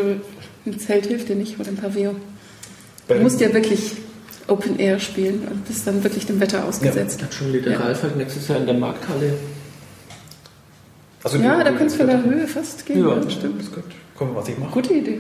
[0.66, 2.18] ein Zelt hilft dir nicht oder ein Pavillon.
[3.08, 3.94] Du musst ja wirklich
[4.48, 7.22] Open Air spielen und bist dann wirklich dem Wetter ausgesetzt.
[7.22, 9.34] Hat schon wieder Ralf halt nächstes Jahr in der Markthalle.
[11.24, 13.02] also Ja, da kannst du von der Höhe fast gehen.
[13.02, 13.16] Ja.
[13.16, 13.60] Ja, stimmt.
[13.60, 13.84] Das ist gut.
[14.16, 14.72] Komm, was ich mache.
[14.72, 15.20] Gute Idee.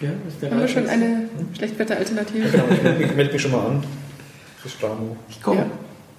[0.00, 2.48] Ja, ist der Haben wir schon eine Schlechtwetteralternative?
[2.50, 2.64] Genau,
[3.00, 3.84] ich melde mich schon mal an.
[4.66, 5.16] Das Stramo.
[5.28, 5.60] Ich komme.
[5.60, 5.66] Ja.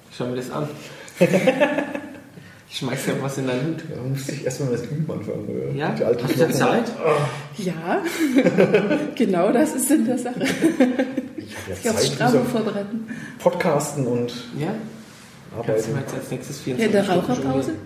[0.10, 0.70] Ich schau mir das an.
[2.70, 3.84] ich schmeiß ja was in deinen Hut.
[3.90, 5.76] Ja, man muss sich erstmal das Üben anfangen.
[5.76, 5.90] Ja?
[5.92, 6.56] Die alten Habt ihr Knochen.
[6.58, 6.92] Zeit?
[7.58, 8.02] Ja,
[9.16, 10.40] genau das ist in der Sache.
[11.36, 13.08] Ich habe Ich ja aufs Zeit, Strabo dieser vorbereiten.
[13.40, 14.68] Podcasten und Ja?
[15.66, 15.94] Kannst du Arbeiten.
[15.94, 17.72] mir jetzt als nächstes Ja, 24 in der Raucherpause.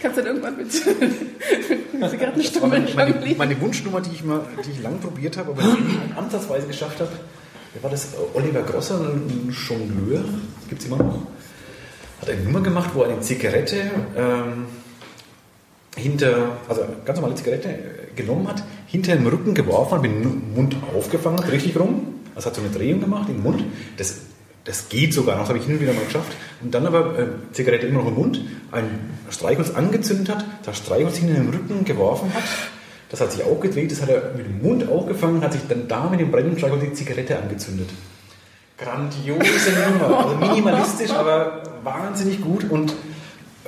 [0.00, 0.66] Kannst du dann irgendwann mit,
[2.00, 3.36] mit Zigarettenstummeln Meine, jonglieren?
[3.38, 7.12] meine Wunschnummer, die ich, mal, die ich lang probiert habe, aber nicht ansatzweise geschafft habe,
[7.76, 8.08] wer war das?
[8.34, 10.24] Oliver Grosser, ein Jongleur,
[10.68, 11.26] gibt es immer noch.
[12.20, 14.64] Hat eine Nummer gemacht, wo er eine Zigarette ähm,
[15.94, 20.12] hinter, also eine ganz normale Zigarette äh, genommen hat, hinter dem Rücken geworfen hat, mit
[20.12, 22.14] dem Mund aufgefangen hat, richtig rum.
[22.34, 23.62] Also hat so eine Drehung gemacht im Mund.
[23.98, 24.16] Das,
[24.64, 26.32] das geht sogar noch, das habe ich hin und wieder mal geschafft.
[26.62, 28.40] Und dann aber äh, Zigarette immer noch im Mund,
[28.72, 28.88] ein
[29.28, 32.44] Streichholz angezündet hat, das Streichholz hinter dem Rücken geworfen hat.
[33.08, 35.86] Das hat sich auch gedreht, das hat er mit dem Mund aufgefangen, hat sich dann
[35.86, 37.88] da mit dem brennenden Streichholz die Zigarette angezündet.
[38.78, 42.92] Grandiose Nummer, also minimalistisch, aber wahnsinnig gut und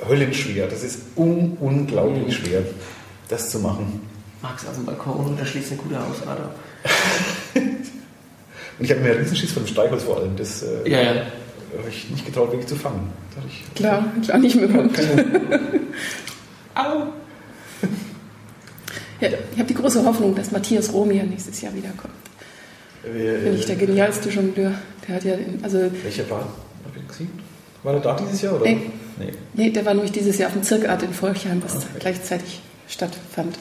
[0.07, 0.67] höllenschwer.
[0.67, 2.63] Das ist un unglaublich schwer,
[3.29, 4.01] das zu machen.
[4.41, 6.51] Max auf dem Balkon und da schließt eine gute Ausader.
[8.79, 10.37] Und ich habe mir einen Riesenschiss von dem Streichholz vor allem.
[10.37, 11.09] Das äh, Ja, ja.
[11.77, 13.11] habe ich nicht getraut, wirklich zu fangen.
[13.45, 14.97] Ich Klar, klar, nicht mit dem Mund.
[16.75, 17.07] Au!
[19.21, 22.13] Ja, ich habe die große Hoffnung, dass Matthias Romia nächstes Jahr wiederkommt.
[23.03, 24.73] Äh, Bin ich der genialste Jongleur.
[25.07, 26.39] Der hat ja, also, Welcher war?
[26.39, 27.29] Hab ich gesehen?
[27.83, 28.55] War der da dieses Jahr?
[28.55, 28.65] Oder?
[28.65, 28.91] Nee.
[29.17, 29.31] nee.
[29.53, 31.85] nee, der war nämlich dieses Jahr auf dem Zirkart in Volkheim, was Okay.
[31.99, 33.57] gleichzeitig stattfand.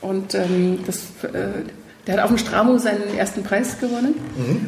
[0.00, 0.98] Und ähm, das,
[1.32, 1.48] äh,
[2.06, 4.14] der hat auf dem Stramo seinen ersten Preis gewonnen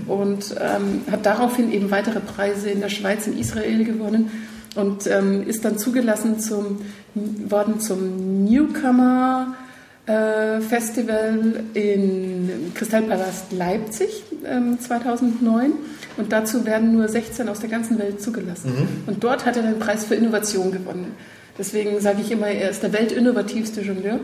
[0.07, 4.31] und ähm, hat daraufhin eben weitere Preise in der Schweiz, in Israel gewonnen
[4.77, 6.81] und ähm, ist dann zugelassen zum,
[7.15, 9.66] worden zum Newcomer äh,
[10.07, 15.73] Festival in Kristallpalast Leipzig ähm, 2009
[16.17, 18.73] und dazu werden nur 16 aus der ganzen Welt zugelassen.
[19.07, 21.17] Und dort hat er den Preis für Innovation gewonnen.
[21.59, 24.21] Deswegen sage ich immer, er ist der weltinnovativste Jongleur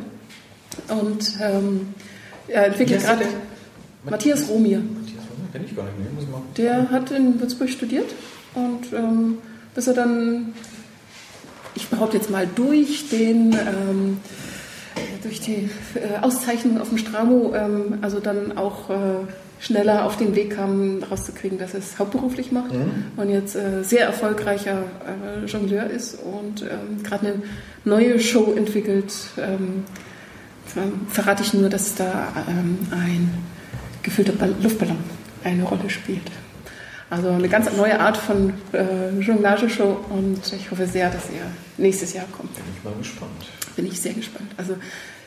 [0.89, 1.89] und ähm,
[2.47, 3.25] er entwickelt gerade?
[4.05, 4.79] Matthias Romier.
[4.79, 6.09] Matthias Romer kenne ich gar nicht mehr.
[6.15, 6.43] Muss mal.
[6.57, 8.15] Der hat in Würzburg studiert
[8.55, 9.39] und ähm,
[9.75, 10.53] bis er dann,
[11.75, 14.19] ich behaupte jetzt mal, durch den ähm,
[15.23, 18.95] durch die äh, Auszeichnung auf dem Stramo, ähm, also dann auch äh,
[19.61, 22.73] schneller auf den Weg kam, rauszukriegen, dass er es hauptberuflich macht
[23.17, 27.43] und jetzt äh, sehr erfolgreicher äh, Jongleur ist und ähm, gerade eine
[27.85, 29.13] neue Show entwickelt.
[29.39, 29.85] Ähm,
[30.67, 33.31] ver- verrate ich nur, dass da ähm, ein
[34.03, 34.99] gefüllter Ball Luftballon
[35.45, 36.23] eine Rolle spielt.
[37.13, 41.45] Also eine ganz neue Art von äh, Jonglageshow und ich hoffe sehr, dass er
[41.77, 42.55] nächstes Jahr kommt.
[42.55, 43.31] Bin ich mal gespannt.
[43.77, 44.51] Bin ich sehr gespannt.
[44.57, 44.77] Also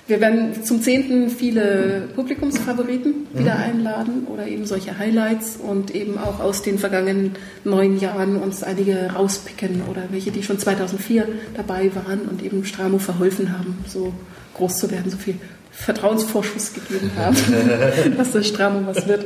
[0.07, 1.29] wir werden zum 10.
[1.29, 7.99] viele Publikumsfavoriten wieder einladen oder eben solche Highlights und eben auch aus den vergangenen neun
[7.99, 13.55] Jahren uns einige rauspicken oder welche, die schon 2004 dabei waren und eben Stramo verholfen
[13.55, 14.11] haben, so
[14.55, 15.35] groß zu werden, so viel
[15.77, 17.35] Vertrauensvorschuss gegeben haben,
[18.17, 19.25] dass das Stramo was wird,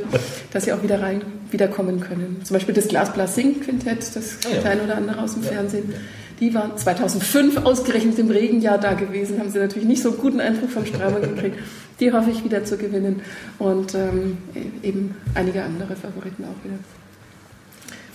[0.52, 2.40] dass sie auch wieder rein wiederkommen können.
[2.44, 4.70] Zum Beispiel das Glasblas Sing Quintett, das Ah, ja.
[4.70, 5.94] ein oder andere aus dem Fernsehen.
[6.40, 10.40] Die waren 2005 ausgerechnet im Regenjahr da gewesen, haben sie natürlich nicht so einen guten
[10.40, 11.58] Eindruck vom Stramo gekriegt.
[12.00, 13.20] Die hoffe ich wieder zu gewinnen
[13.58, 14.38] und ähm,
[14.82, 16.78] eben einige andere Favoriten auch wieder.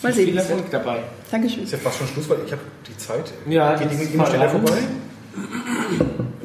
[0.01, 0.25] Mal sehen.
[0.29, 0.38] Viel.
[0.38, 0.99] Erfolg dabei.
[1.31, 1.63] Dankeschön.
[1.63, 3.31] Ist ja fast schon Schluss, weil ich habe die Zeit.
[3.47, 4.77] Ja, die ist immer schneller vorbei?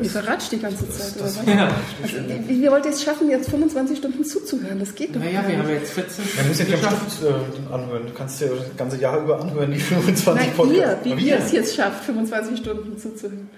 [0.03, 1.39] Ihr verratscht die ganze Zeit, oder was?
[1.47, 1.69] Ja.
[2.03, 2.17] Also,
[2.49, 4.79] wie, wie wollt ihr es schaffen, jetzt 25 Stunden zuzuhören?
[4.81, 5.67] Das geht doch Naja, gar wir nicht.
[5.67, 7.13] haben jetzt 14 Man muss ja nicht am geschafft.
[7.17, 8.07] Stück äh, anhören.
[8.07, 11.05] Du kannst ja das ganze Jahr über anhören, die 25 Nein, ihr, Podcasts.
[11.05, 13.49] wie Aber ihr es jetzt schafft, 25 Stunden zuzuhören.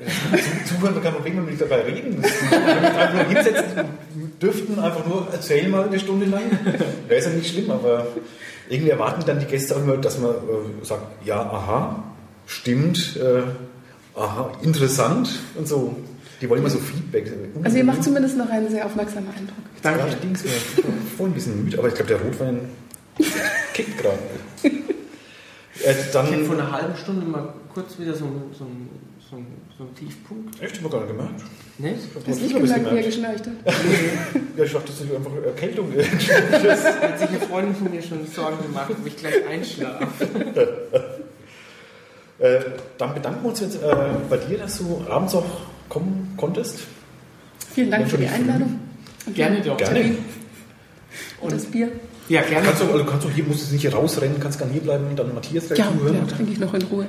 [0.00, 2.32] Zu- Zuhören kein Problem, wenn wir nicht dabei reden müssen.
[2.50, 3.84] Wenn wir uns einfach nur hinsetzen
[4.40, 6.42] dürften, einfach nur erzähl mal eine Stunde lang.
[7.06, 8.06] Wäre ist ja nicht schlimm, aber
[8.70, 12.02] irgendwie erwarten dann die Gäste auch immer, dass man äh, sagt, ja, aha,
[12.46, 13.42] stimmt, äh,
[14.16, 15.96] aha, interessant und so.
[16.40, 17.30] Die wollen immer so Feedback.
[17.62, 19.56] Also ihr macht zumindest noch einen sehr aufmerksamen Eindruck.
[19.82, 20.04] Danke.
[20.04, 20.32] Mir.
[20.32, 22.60] Ich war vorhin ein bisschen müde, aber ich glaube, der Rotwein
[23.74, 24.18] kickt gerade.
[24.62, 24.70] Äh,
[25.82, 28.88] Ich habe vor dann, einer halben Stunde mal kurz wieder so, ein- so, ein-
[29.30, 29.46] so ein,
[29.78, 30.60] so ein Tiefpunkt.
[30.62, 30.76] Echt?
[30.78, 31.42] Ich habe gar nicht gemerkt.
[31.78, 31.94] Ne?
[32.26, 33.74] Hast nicht gemerkt, wie er geschnarcht hat?
[34.56, 35.92] Ja, ich dachte, das ist einfach Erkältung.
[36.62, 40.26] Das hat sich eine Freundin von mir schon Sorgen gemacht, ob ich gleich einschlafe.
[42.40, 42.60] äh,
[42.98, 43.94] dann bedanken wir uns jetzt äh,
[44.28, 45.44] bei dir, dass du abends auch
[45.88, 46.80] kommen konntest.
[47.74, 48.80] Vielen Dank für die Einladung.
[49.34, 49.60] Gerne.
[49.60, 49.76] Gerne.
[49.76, 50.18] Termin
[51.40, 51.90] Und das Bier.
[52.30, 52.64] Ja, gerne.
[52.66, 55.04] Kannst du, also kannst du hier, musst du nicht hier rausrennen, kannst gerne hier bleiben
[55.10, 56.16] und dann Matthias gleich Ja, zuhören.
[56.16, 57.06] ja, trinke ich noch in Ruhe.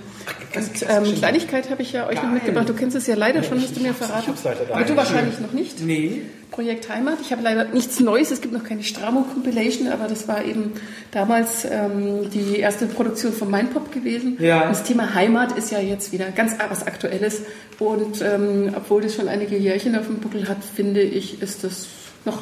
[0.51, 1.15] ganz Und ähm.
[1.15, 2.67] Kleinigkeit habe ich ja euch noch mitgebracht.
[2.67, 4.27] Du kennst es ja leider schon, hast du mir Ich verraten.
[4.27, 4.61] hab's leider.
[4.73, 5.79] Aber du wahrscheinlich noch nicht.
[5.79, 6.23] Nee.
[6.49, 7.19] Projekt Heimat.
[7.21, 8.31] Ich habe leider nichts Neues.
[8.31, 10.71] Es gibt noch keine Stramo-Compilation, aber das war eben
[11.11, 14.37] damals ähm, die erste Produktion von Mindpop gewesen.
[14.39, 14.63] Ja.
[14.63, 17.43] Und das Thema Heimat ist ja jetzt wieder ganz was Aktuelles.
[17.79, 21.85] Und ähm, obwohl das schon einige Jährchen auf dem Buckel hat, finde ich, ist das
[22.25, 22.41] noch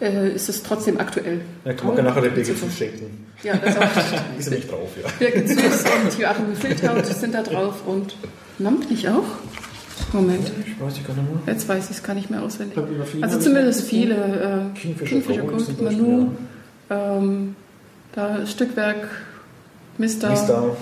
[0.00, 1.40] äh, ist es trotzdem aktuell.
[1.64, 3.26] Ja, kann man nachher der Birgit zuschenken.
[3.42, 3.82] Ja, das auch.
[4.34, 5.08] Die ist ja nicht drauf, ja.
[5.18, 8.16] Birgit Süß und Joachim Wildhaut sind da drauf und
[8.58, 9.24] Namp nicht auch?
[10.12, 11.54] Moment, Ich weiß ich gar nicht mehr.
[11.54, 12.74] jetzt weiß ich es gar nicht mehr auswendig.
[12.74, 12.88] Glaub,
[13.22, 14.14] Also zumindest viele.
[14.74, 16.30] Äh, Kingfisher Kingfisher Gold Manu,
[16.90, 17.56] ähm,
[18.14, 19.08] da Stückwerk,
[19.98, 20.30] Mister.
[20.30, 20.76] Mister.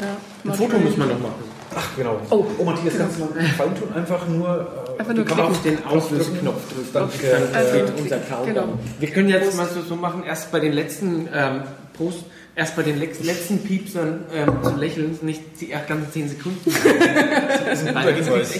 [0.00, 0.16] Ja,
[0.50, 1.47] Ein Foto muss man noch machen.
[1.74, 2.20] Ach, genau.
[2.30, 2.44] Oh.
[2.58, 3.92] oh Matthias, kannst du mal einen Gefallen tun?
[3.94, 4.66] Einfach nur,
[4.96, 6.88] äh, Einfach nur Kamera Auf den Auslösknopf drücken.
[6.92, 8.46] Dann, Dann Also, geht unser Countdown.
[8.46, 8.78] genau.
[8.98, 11.60] Wir können jetzt mal so, so machen, erst bei den letzten ähm,
[11.96, 12.24] Post,
[12.56, 16.58] erst bei den lex- letzten Piepsern ähm, zu lächeln, nicht die ganzen 10 Sekunden.
[17.68, 18.54] Das ist ein guter das Hinweis.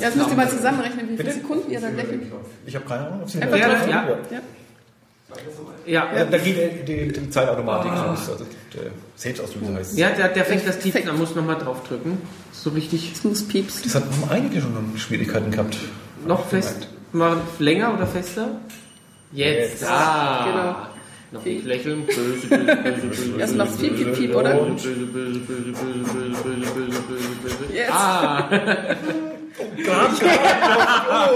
[0.00, 2.22] Ja, jetzt müsst ihr mal zusammenrechnen, wie viele Sekunden ihr dann lächelt.
[2.66, 3.86] Ich habe keine Ahnung, ob Sie Ja, ja.
[3.86, 4.40] Ja.
[5.86, 8.10] Ja, ja äh, da geht die, die Zeitautomatik ah.
[8.10, 9.98] Also der Selbstauslöser heißt es.
[9.98, 12.18] Ja, der, der fängt das tief, da muss man mal drauf drücken.
[12.52, 13.12] So richtig.
[13.12, 13.82] Das muss piepsen.
[13.84, 15.76] Das hat, haben einige schon Schwierigkeiten gehabt.
[16.26, 18.60] Noch fest, mal länger oder fester?
[19.32, 19.80] Jetzt.
[19.80, 19.90] Jetzt.
[19.90, 20.46] Ah.
[20.46, 20.94] Genau.
[21.32, 22.06] Noch nicht lächeln.
[22.06, 23.40] Böse, böse, böse, böse.
[23.40, 24.54] Erst noch piep, piep, piep, oder?
[24.54, 25.70] Böse, böse, böse, böse,
[26.12, 27.74] böse, böse, böse, böse.
[27.74, 27.90] Yes.
[27.90, 28.48] Ah.
[29.58, 29.76] böse.
[29.76, 30.22] Jetzt.
[31.10, 31.28] Ah.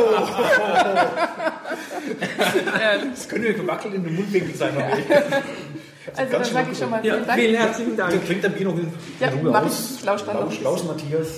[3.10, 4.72] Das könnte gewackelt in den Mundwinkel sein.
[4.76, 7.38] aber ich- Also dann sage ich schon mal Ja, vielen Dank.
[7.40, 8.10] vielen herzlichen Dank.
[8.12, 9.98] Dann trinkt der Bier noch in Ja, Ruhe mach aus.
[10.04, 11.28] lausch dann Lausch, lausch Matthias.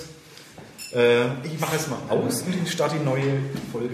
[0.95, 3.22] Äh, ich mache es mal aus und starte die neue
[3.72, 3.89] Folge.